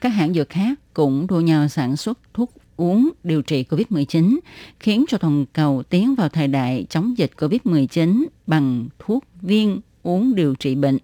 Các 0.00 0.08
hãng 0.08 0.34
dược 0.34 0.48
khác 0.48 0.78
cũng 0.94 1.26
đua 1.26 1.40
nhau 1.40 1.68
sản 1.68 1.96
xuất 1.96 2.18
thuốc 2.34 2.52
uống 2.76 3.10
điều 3.24 3.42
trị 3.42 3.64
COVID-19, 3.70 4.38
khiến 4.80 5.04
cho 5.08 5.18
toàn 5.18 5.46
cầu 5.52 5.82
tiến 5.82 6.14
vào 6.14 6.28
thời 6.28 6.48
đại 6.48 6.86
chống 6.90 7.18
dịch 7.18 7.30
COVID-19 7.36 8.24
bằng 8.46 8.88
thuốc 8.98 9.24
viên 9.42 9.80
uống 10.02 10.34
điều 10.34 10.54
trị 10.54 10.74
bệnh. 10.74 10.98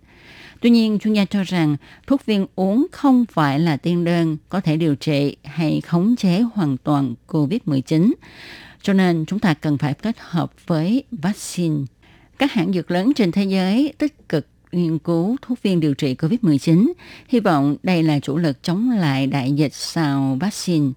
Tuy 0.60 0.70
nhiên, 0.70 0.98
chuyên 0.98 1.14
gia 1.14 1.24
cho 1.24 1.42
rằng 1.42 1.76
thuốc 2.06 2.26
viên 2.26 2.46
uống 2.54 2.86
không 2.92 3.24
phải 3.32 3.60
là 3.60 3.76
tiên 3.76 4.04
đơn 4.04 4.36
có 4.48 4.60
thể 4.60 4.76
điều 4.76 4.96
trị 4.96 5.36
hay 5.44 5.80
khống 5.80 6.16
chế 6.16 6.40
hoàn 6.40 6.76
toàn 6.76 7.14
COVID-19. 7.28 8.12
Cho 8.84 8.92
nên 8.92 9.24
chúng 9.26 9.38
ta 9.38 9.54
cần 9.54 9.78
phải 9.78 9.94
kết 9.94 10.16
hợp 10.18 10.52
với 10.66 11.04
vaccine. 11.10 11.84
Các 12.38 12.52
hãng 12.52 12.72
dược 12.72 12.90
lớn 12.90 13.12
trên 13.16 13.32
thế 13.32 13.44
giới 13.44 13.92
tích 13.98 14.28
cực 14.28 14.46
nghiên 14.72 14.98
cứu 14.98 15.36
thuốc 15.42 15.62
viên 15.62 15.80
điều 15.80 15.94
trị 15.94 16.14
COVID-19. 16.14 16.92
Hy 17.28 17.40
vọng 17.40 17.76
đây 17.82 18.02
là 18.02 18.18
chủ 18.18 18.36
lực 18.36 18.62
chống 18.62 18.90
lại 18.90 19.26
đại 19.26 19.52
dịch 19.52 19.74
sau 19.74 20.38
vaccine. 20.40 20.90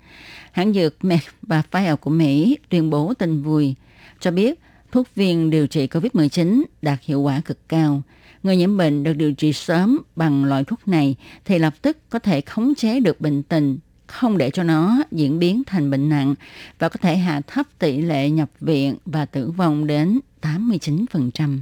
Hãng 0.52 0.74
dược 0.74 1.06
Merck 1.06 1.28
và 1.42 1.64
Pfizer 1.72 1.98
của 1.98 2.10
Mỹ 2.10 2.58
tuyên 2.70 2.90
bố 2.90 3.14
tin 3.14 3.42
vui, 3.42 3.76
cho 4.20 4.32
biết 4.32 4.60
thuốc 4.92 5.08
viên 5.16 5.50
điều 5.50 5.68
trị 5.68 5.88
COVID-19 5.88 6.64
đạt 6.82 7.00
hiệu 7.02 7.22
quả 7.22 7.42
cực 7.46 7.70
cao. 7.70 8.02
Người 8.44 8.58
nhiễm 8.58 8.78
bệnh 8.78 9.04
được 9.04 9.14
điều 9.14 9.34
trị 9.34 9.54
sớm 9.54 10.00
bằng 10.16 10.46
loại 10.46 10.64
thuốc 10.64 10.88
này 10.88 11.16
thì 11.46 11.60
lập 11.60 11.74
tức 11.82 11.98
có 12.10 12.20
thể 12.20 12.42
khống 12.42 12.76
chế 12.76 13.00
được 13.00 13.22
bệnh 13.22 13.44
tình 13.44 13.78
không 14.08 14.38
để 14.38 14.50
cho 14.50 14.64
nó 14.64 15.04
diễn 15.12 15.40
biến 15.40 15.64
thành 15.68 15.92
bệnh 15.92 16.10
nặng 16.10 16.36
và 16.80 16.90
có 16.90 16.98
thể 17.02 17.18
hạ 17.18 17.42
thấp 17.48 17.68
tỷ 17.80 18.02
lệ 18.02 18.30
nhập 18.30 18.50
viện 18.60 18.96
và 19.06 19.26
tử 19.26 19.52
vong 19.52 19.88
đến 19.88 20.20
89%. 20.42 21.60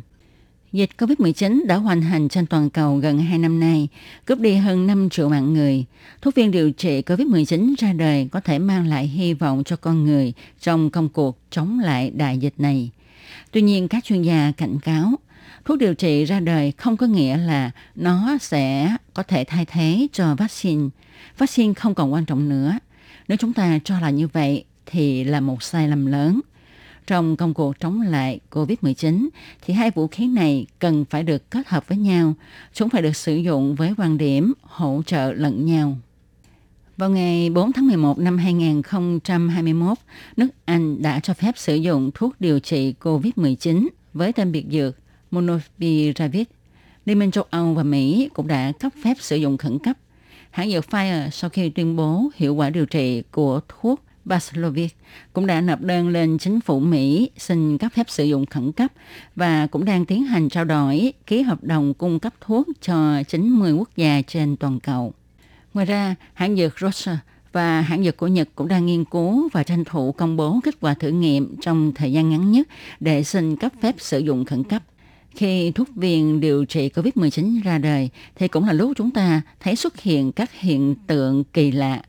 Dịch 0.76 0.90
COVID-19 0.98 1.66
đã 1.66 1.76
hoành 1.76 2.02
hành 2.02 2.30
trên 2.30 2.46
toàn 2.46 2.70
cầu 2.70 2.98
gần 2.98 3.20
2 3.20 3.38
năm 3.38 3.60
nay, 3.60 3.88
cướp 4.26 4.40
đi 4.40 4.56
hơn 4.56 4.88
5 4.88 5.10
triệu 5.10 5.30
mạng 5.30 5.54
người. 5.54 5.86
Thuốc 6.22 6.36
viên 6.36 6.52
điều 6.52 6.72
trị 6.72 7.02
COVID-19 7.02 7.76
ra 7.78 7.94
đời 7.94 8.30
có 8.32 8.40
thể 8.40 8.60
mang 8.60 8.88
lại 8.88 9.08
hy 9.08 9.34
vọng 9.34 9.64
cho 9.64 9.76
con 9.76 10.04
người 10.04 10.34
trong 10.62 10.90
công 10.90 11.10
cuộc 11.10 11.38
chống 11.52 11.80
lại 11.80 12.10
đại 12.10 12.38
dịch 12.38 12.54
này. 12.58 12.90
Tuy 13.52 13.62
nhiên, 13.62 13.88
các 13.88 14.04
chuyên 14.04 14.22
gia 14.22 14.52
cảnh 14.58 14.80
cáo, 14.80 15.12
thuốc 15.66 15.78
điều 15.78 15.94
trị 15.94 16.26
ra 16.26 16.40
đời 16.40 16.74
không 16.78 16.98
có 16.98 17.08
nghĩa 17.08 17.38
là 17.38 17.72
nó 17.96 18.38
sẽ 18.42 18.96
có 19.14 19.24
thể 19.24 19.44
thay 19.44 19.66
thế 19.66 20.08
cho 20.14 20.36
vaccine. 20.36 20.90
Vaccine 21.38 21.74
không 21.74 21.96
còn 21.96 22.14
quan 22.14 22.26
trọng 22.26 22.50
nữa. 22.50 22.80
Nếu 23.28 23.38
chúng 23.38 23.54
ta 23.54 23.80
cho 23.84 24.00
là 24.00 24.10
như 24.10 24.28
vậy 24.28 24.66
thì 24.86 25.24
là 25.24 25.40
một 25.40 25.64
sai 25.64 25.88
lầm 25.88 26.06
lớn. 26.06 26.42
Trong 27.08 27.36
công 27.36 27.54
cuộc 27.54 27.80
chống 27.80 28.02
lại 28.02 28.40
COVID-19 28.52 29.28
thì 29.66 29.74
hai 29.74 29.92
vũ 29.92 30.08
khí 30.08 30.28
này 30.28 30.66
cần 30.80 31.06
phải 31.10 31.24
được 31.24 31.52
kết 31.52 31.68
hợp 31.68 31.88
với 31.88 31.98
nhau. 31.98 32.34
Chúng 32.74 32.90
phải 32.90 33.02
được 33.02 33.16
sử 33.16 33.36
dụng 33.36 33.76
với 33.76 33.94
quan 33.98 34.18
điểm 34.18 34.54
hỗ 34.62 35.02
trợ 35.06 35.34
lẫn 35.34 35.66
nhau. 35.66 35.98
Vào 36.98 37.10
ngày 37.10 37.50
4 37.50 37.74
tháng 37.74 37.88
11 37.88 38.20
năm 38.20 38.38
2021, 38.38 39.98
nước 40.38 40.48
Anh 40.66 41.02
đã 41.02 41.20
cho 41.20 41.34
phép 41.34 41.52
sử 41.58 41.76
dụng 41.76 42.12
thuốc 42.14 42.36
điều 42.42 42.60
trị 42.60 42.94
COVID-19 43.02 43.88
với 44.14 44.34
tên 44.34 44.52
biệt 44.52 44.66
dược 44.72 44.96
Monopiravir. 45.36 46.44
Liên 47.06 47.20
minh 47.20 47.32
châu 47.32 47.44
Âu 47.50 47.74
và 47.74 47.84
Mỹ 47.84 48.30
cũng 48.34 48.48
đã 48.48 48.72
cấp 48.80 48.92
phép 49.04 49.14
sử 49.20 49.36
dụng 49.36 49.58
khẩn 49.58 49.80
cấp. 49.80 49.98
Hãng 50.52 50.72
dược 50.72 50.86
Pfizer 50.90 51.30
sau 51.30 51.50
khi 51.50 51.70
tuyên 51.70 51.96
bố 51.96 52.24
hiệu 52.36 52.56
quả 52.56 52.70
điều 52.70 52.86
trị 52.86 53.24
của 53.32 53.60
thuốc 53.68 54.02
Paxlovid 54.26 54.92
cũng 55.34 55.48
đã 55.48 55.62
nộp 55.62 55.82
đơn 55.82 56.10
lên 56.10 56.38
chính 56.38 56.62
phủ 56.62 56.80
Mỹ 56.80 57.30
xin 57.38 57.78
cấp 57.78 57.92
phép 57.96 58.10
sử 58.10 58.24
dụng 58.24 58.46
khẩn 58.46 58.72
cấp 58.72 58.92
và 59.36 59.68
cũng 59.68 59.86
đang 59.86 60.06
tiến 60.06 60.26
hành 60.26 60.50
trao 60.50 60.66
đổi 60.66 61.14
ký 61.28 61.42
hợp 61.42 61.64
đồng 61.64 61.94
cung 61.94 62.20
cấp 62.20 62.34
thuốc 62.42 62.68
cho 62.82 63.24
90 63.24 63.74
quốc 63.74 63.90
gia 63.96 64.22
trên 64.28 64.56
toàn 64.58 64.80
cầu. 64.80 65.14
Ngoài 65.74 65.86
ra, 65.86 66.16
hãng 66.34 66.56
dược 66.56 66.80
Roche 66.80 67.18
và 67.52 67.82
hãng 67.82 68.04
dược 68.04 68.18
của 68.18 68.28
Nhật 68.28 68.50
cũng 68.56 68.68
đang 68.68 68.86
nghiên 68.86 69.06
cứu 69.06 69.50
và 69.54 69.64
tranh 69.64 69.84
thủ 69.86 70.12
công 70.12 70.38
bố 70.38 70.60
kết 70.64 70.76
quả 70.82 70.94
thử 70.94 71.10
nghiệm 71.10 71.56
trong 71.62 71.92
thời 71.96 72.12
gian 72.12 72.30
ngắn 72.30 72.52
nhất 72.52 72.68
để 73.00 73.24
xin 73.24 73.56
cấp 73.56 73.72
phép 73.82 73.96
sử 73.98 74.20
dụng 74.20 74.46
khẩn 74.46 74.64
cấp. 74.64 74.82
Khi 75.36 75.72
thuốc 75.72 75.90
viên 75.96 76.40
điều 76.40 76.66
trị 76.66 76.90
COVID-19 76.90 77.62
ra 77.64 77.78
đời 77.78 78.10
thì 78.36 78.48
cũng 78.48 78.66
là 78.66 78.74
lúc 78.74 78.92
chúng 78.96 79.12
ta 79.12 79.42
thấy 79.60 79.76
xuất 79.76 80.02
hiện 80.02 80.32
các 80.32 80.52
hiện 80.54 80.96
tượng 81.08 81.44
kỳ 81.44 81.72
lạ. 81.72 82.02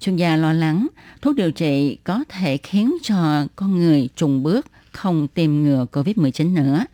Chuyên 0.00 0.16
gia 0.16 0.36
lo 0.36 0.52
lắng 0.52 0.86
thuốc 1.22 1.36
điều 1.36 1.50
trị 1.50 1.98
có 2.04 2.24
thể 2.28 2.56
khiến 2.56 2.94
cho 3.02 3.46
con 3.56 3.78
người 3.78 4.08
trùng 4.16 4.42
bước 4.42 4.66
không 4.92 5.28
tiêm 5.28 5.52
ngừa 5.54 5.86
COVID-19 5.92 6.54
nữa. 6.54 6.84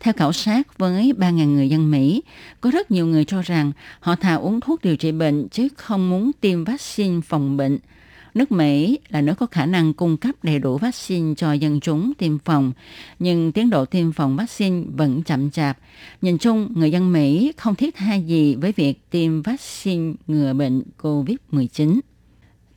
Theo 0.00 0.14
khảo 0.16 0.32
sát 0.32 0.78
với 0.78 1.12
3.000 1.18 1.54
người 1.54 1.68
dân 1.68 1.90
Mỹ, 1.90 2.22
có 2.60 2.70
rất 2.70 2.90
nhiều 2.90 3.06
người 3.06 3.24
cho 3.24 3.42
rằng 3.42 3.72
họ 4.00 4.16
thà 4.16 4.34
uống 4.34 4.60
thuốc 4.60 4.82
điều 4.82 4.96
trị 4.96 5.12
bệnh 5.12 5.48
chứ 5.48 5.68
không 5.76 6.10
muốn 6.10 6.30
tiêm 6.40 6.64
vaccine 6.64 7.20
phòng 7.20 7.56
bệnh– 7.56 7.78
Nước 8.34 8.52
Mỹ 8.52 8.98
là 9.08 9.20
nước 9.20 9.34
có 9.38 9.46
khả 9.46 9.66
năng 9.66 9.92
cung 9.92 10.16
cấp 10.16 10.34
đầy 10.42 10.58
đủ 10.58 10.78
vaccine 10.78 11.34
cho 11.34 11.52
dân 11.52 11.80
chúng 11.80 12.12
tiêm 12.18 12.38
phòng, 12.38 12.72
nhưng 13.18 13.52
tiến 13.52 13.70
độ 13.70 13.84
tiêm 13.84 14.12
phòng 14.12 14.36
vaccine 14.36 14.84
vẫn 14.96 15.22
chậm 15.22 15.50
chạp. 15.50 15.78
Nhìn 16.22 16.38
chung, 16.38 16.72
người 16.74 16.90
dân 16.90 17.12
Mỹ 17.12 17.52
không 17.56 17.74
thiết 17.74 17.96
tha 17.96 18.14
gì 18.14 18.54
với 18.54 18.72
việc 18.72 19.10
tiêm 19.10 19.42
vaccine 19.42 20.12
ngừa 20.26 20.52
bệnh 20.52 20.82
COVID-19. 21.02 22.00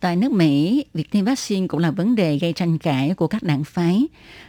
Tại 0.03 0.15
nước 0.15 0.31
Mỹ, 0.31 0.85
việc 0.93 1.11
tiêm 1.11 1.25
vaccine 1.25 1.67
cũng 1.67 1.79
là 1.79 1.91
vấn 1.91 2.15
đề 2.15 2.37
gây 2.37 2.53
tranh 2.53 2.77
cãi 2.77 3.13
của 3.17 3.27
các 3.27 3.43
đảng 3.43 3.63
phái. 3.63 4.07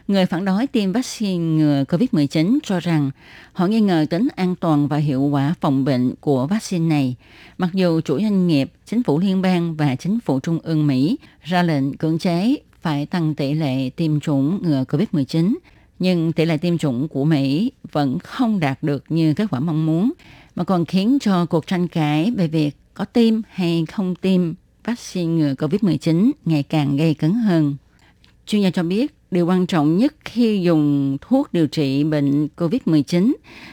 Người 0.09 0.27
phản 0.27 0.45
đối 0.45 0.67
tiêm 0.67 0.93
vaccine 0.93 1.45
ngừa 1.45 1.85
COVID-19 1.89 2.59
cho 2.63 2.81
rằng 2.81 3.11
họ 3.53 3.67
nghi 3.67 3.81
ngờ 3.81 4.07
tính 4.11 4.29
an 4.37 4.55
toàn 4.57 4.89
và 4.89 4.97
hiệu 4.97 5.23
quả 5.23 5.55
phòng 5.61 5.85
bệnh 5.85 6.15
của 6.21 6.47
vaccine 6.47 6.89
này. 6.89 7.15
Mặc 7.59 7.71
dù 7.73 8.01
chủ 8.01 8.21
doanh 8.21 8.47
nghiệp, 8.47 8.73
chính 8.87 9.03
phủ 9.03 9.19
liên 9.19 9.43
bang 9.43 9.77
và 9.77 9.97
chính 9.97 10.21
phủ 10.21 10.41
trung 10.41 10.59
ương 10.63 10.87
Mỹ 10.87 11.17
ra 11.43 11.63
lệnh 11.63 11.97
cưỡng 11.97 12.19
chế 12.19 12.57
phải 12.83 13.07
tăng 13.07 13.35
tỷ 13.35 13.55
lệ 13.55 13.91
tiêm 13.97 14.21
chủng 14.21 14.63
ngừa 14.63 14.85
COVID-19, 14.89 15.55
nhưng 15.99 16.33
tỷ 16.33 16.45
lệ 16.45 16.57
tiêm 16.57 16.79
chủng 16.79 17.09
của 17.09 17.25
Mỹ 17.25 17.73
vẫn 17.93 18.19
không 18.19 18.61
đạt 18.61 18.83
được 18.83 19.05
như 19.09 19.35
kết 19.35 19.47
quả 19.51 19.61
mong 19.61 19.87
muốn, 19.87 20.13
mà 20.55 20.65
còn 20.65 20.85
khiến 20.85 21.19
cho 21.21 21.47
cuộc 21.47 21.67
tranh 21.67 21.89
cãi 21.89 22.33
về 22.37 22.49
việc 22.49 22.77
có 22.95 23.05
tiêm 23.05 23.35
hay 23.49 23.85
không 23.89 24.15
tiêm 24.15 24.55
vaccine 24.85 25.33
ngừa 25.33 25.55
COVID-19 25.55 26.31
ngày 26.45 26.63
càng 26.63 26.97
gây 26.97 27.15
cấn 27.15 27.35
hơn. 27.35 27.77
Chuyên 28.47 28.63
gia 28.63 28.71
cho 28.71 28.83
biết, 28.83 29.15
điều 29.31 29.47
quan 29.47 29.67
trọng 29.67 29.99
nhất 29.99 30.15
khi 30.25 30.61
dùng 30.63 31.17
thuốc 31.21 31.53
điều 31.53 31.67
trị 31.67 32.05
bệnh 32.05 32.49
COVID-19 32.57 33.33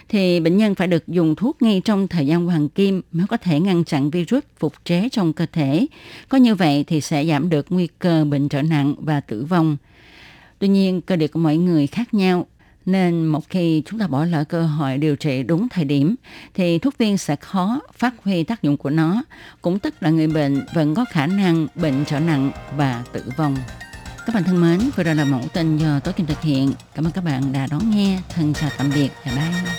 thì 0.10 0.40
bệnh 0.40 0.58
nhân 0.58 0.76
phải 0.76 0.88
được 0.88 1.08
dùng 1.08 1.36
thuốc 1.36 1.62
ngay 1.62 1.82
trong 1.86 2.08
thời 2.08 2.28
gian 2.28 2.46
hoàng 2.46 2.70
kim 2.70 3.02
mới 3.12 3.28
có 3.28 3.38
thể 3.38 3.60
ngăn 3.60 3.84
chặn 3.84 4.10
virus 4.10 4.44
phục 4.60 4.74
chế 4.86 5.10
trong 5.10 5.34
cơ 5.34 5.46
thể. 5.52 5.86
Có 6.30 6.38
như 6.38 6.56
vậy 6.56 6.84
thì 6.88 7.02
sẽ 7.02 7.26
giảm 7.26 7.50
được 7.50 7.66
nguy 7.70 7.88
cơ 8.00 8.26
bệnh 8.26 8.50
trở 8.50 8.62
nặng 8.62 8.96
và 8.98 9.20
tử 9.20 9.46
vong. 9.46 9.78
Tuy 10.60 10.68
nhiên, 10.68 11.02
cơ 11.02 11.16
địa 11.16 11.28
của 11.28 11.40
mỗi 11.40 11.58
người 11.58 11.88
khác 11.88 12.14
nhau 12.14 12.48
nên 12.86 13.26
một 13.26 13.50
khi 13.50 13.84
chúng 13.86 14.00
ta 14.00 14.08
bỏ 14.08 14.26
lỡ 14.26 14.44
cơ 14.44 14.64
hội 14.64 14.98
điều 14.98 15.16
trị 15.16 15.44
đúng 15.44 15.70
thời 15.70 15.86
điểm 15.86 16.16
thì 16.54 16.80
thuốc 16.80 16.98
viên 16.98 17.18
sẽ 17.18 17.36
khó 17.36 17.80
phát 17.94 18.14
huy 18.24 18.44
tác 18.44 18.62
dụng 18.62 18.78
của 18.78 18.90
nó, 18.90 19.24
cũng 19.62 19.80
tức 19.80 19.94
là 20.00 20.10
người 20.10 20.28
bệnh 20.28 20.66
vẫn 20.74 20.96
có 20.96 21.06
khả 21.10 21.28
năng 21.28 21.68
bệnh 21.76 22.06
trở 22.06 22.20
nặng 22.20 22.52
và 22.78 23.04
tử 23.12 23.24
vong. 23.38 23.58
Các 24.26 24.36
bạn 24.36 24.44
thân 24.44 24.62
mến, 24.62 24.80
vừa 24.96 25.04
rồi 25.04 25.16
là 25.16 25.26
mẫu 25.26 25.42
tin 25.54 25.78
do 25.78 26.00
Tố 26.00 26.12
Kim 26.12 26.26
thực 26.26 26.42
hiện. 26.42 26.74
Cảm 26.96 27.06
ơn 27.08 27.12
các 27.12 27.24
bạn 27.24 27.54
đã 27.54 27.68
đón 27.72 27.92
nghe. 27.96 28.20
Thân 28.30 28.54
chào 28.54 28.70
tạm 28.78 28.92
biệt 28.96 29.10
và 29.26 29.32
bye. 29.32 29.72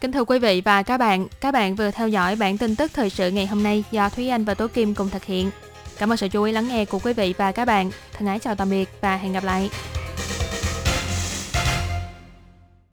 Kính 0.00 0.12
thưa 0.12 0.24
quý 0.24 0.38
vị 0.38 0.62
và 0.64 0.82
các 0.82 0.98
bạn, 0.98 1.26
các 1.40 1.52
bạn 1.52 1.74
vừa 1.74 1.90
theo 1.90 2.08
dõi 2.08 2.36
bản 2.36 2.58
tin 2.58 2.76
tức 2.76 2.90
thời 2.94 3.10
sự 3.10 3.30
ngày 3.30 3.46
hôm 3.46 3.62
nay 3.62 3.84
do 3.90 4.08
Thúy 4.08 4.28
Anh 4.28 4.44
và 4.44 4.54
Tố 4.54 4.68
Kim 4.68 4.94
cùng 4.94 5.10
thực 5.10 5.24
hiện. 5.24 5.50
Cảm 5.98 6.12
ơn 6.12 6.16
sự 6.16 6.28
chú 6.28 6.42
ý 6.42 6.52
lắng 6.52 6.68
nghe 6.68 6.84
của 6.84 6.98
quý 6.98 7.12
vị 7.12 7.34
và 7.38 7.52
các 7.52 7.64
bạn. 7.64 7.90
Thân 8.12 8.28
ái 8.28 8.38
chào 8.38 8.54
tạm 8.54 8.70
biệt 8.70 8.88
và 9.00 9.16
hẹn 9.16 9.32
gặp 9.32 9.44
lại. 9.44 9.70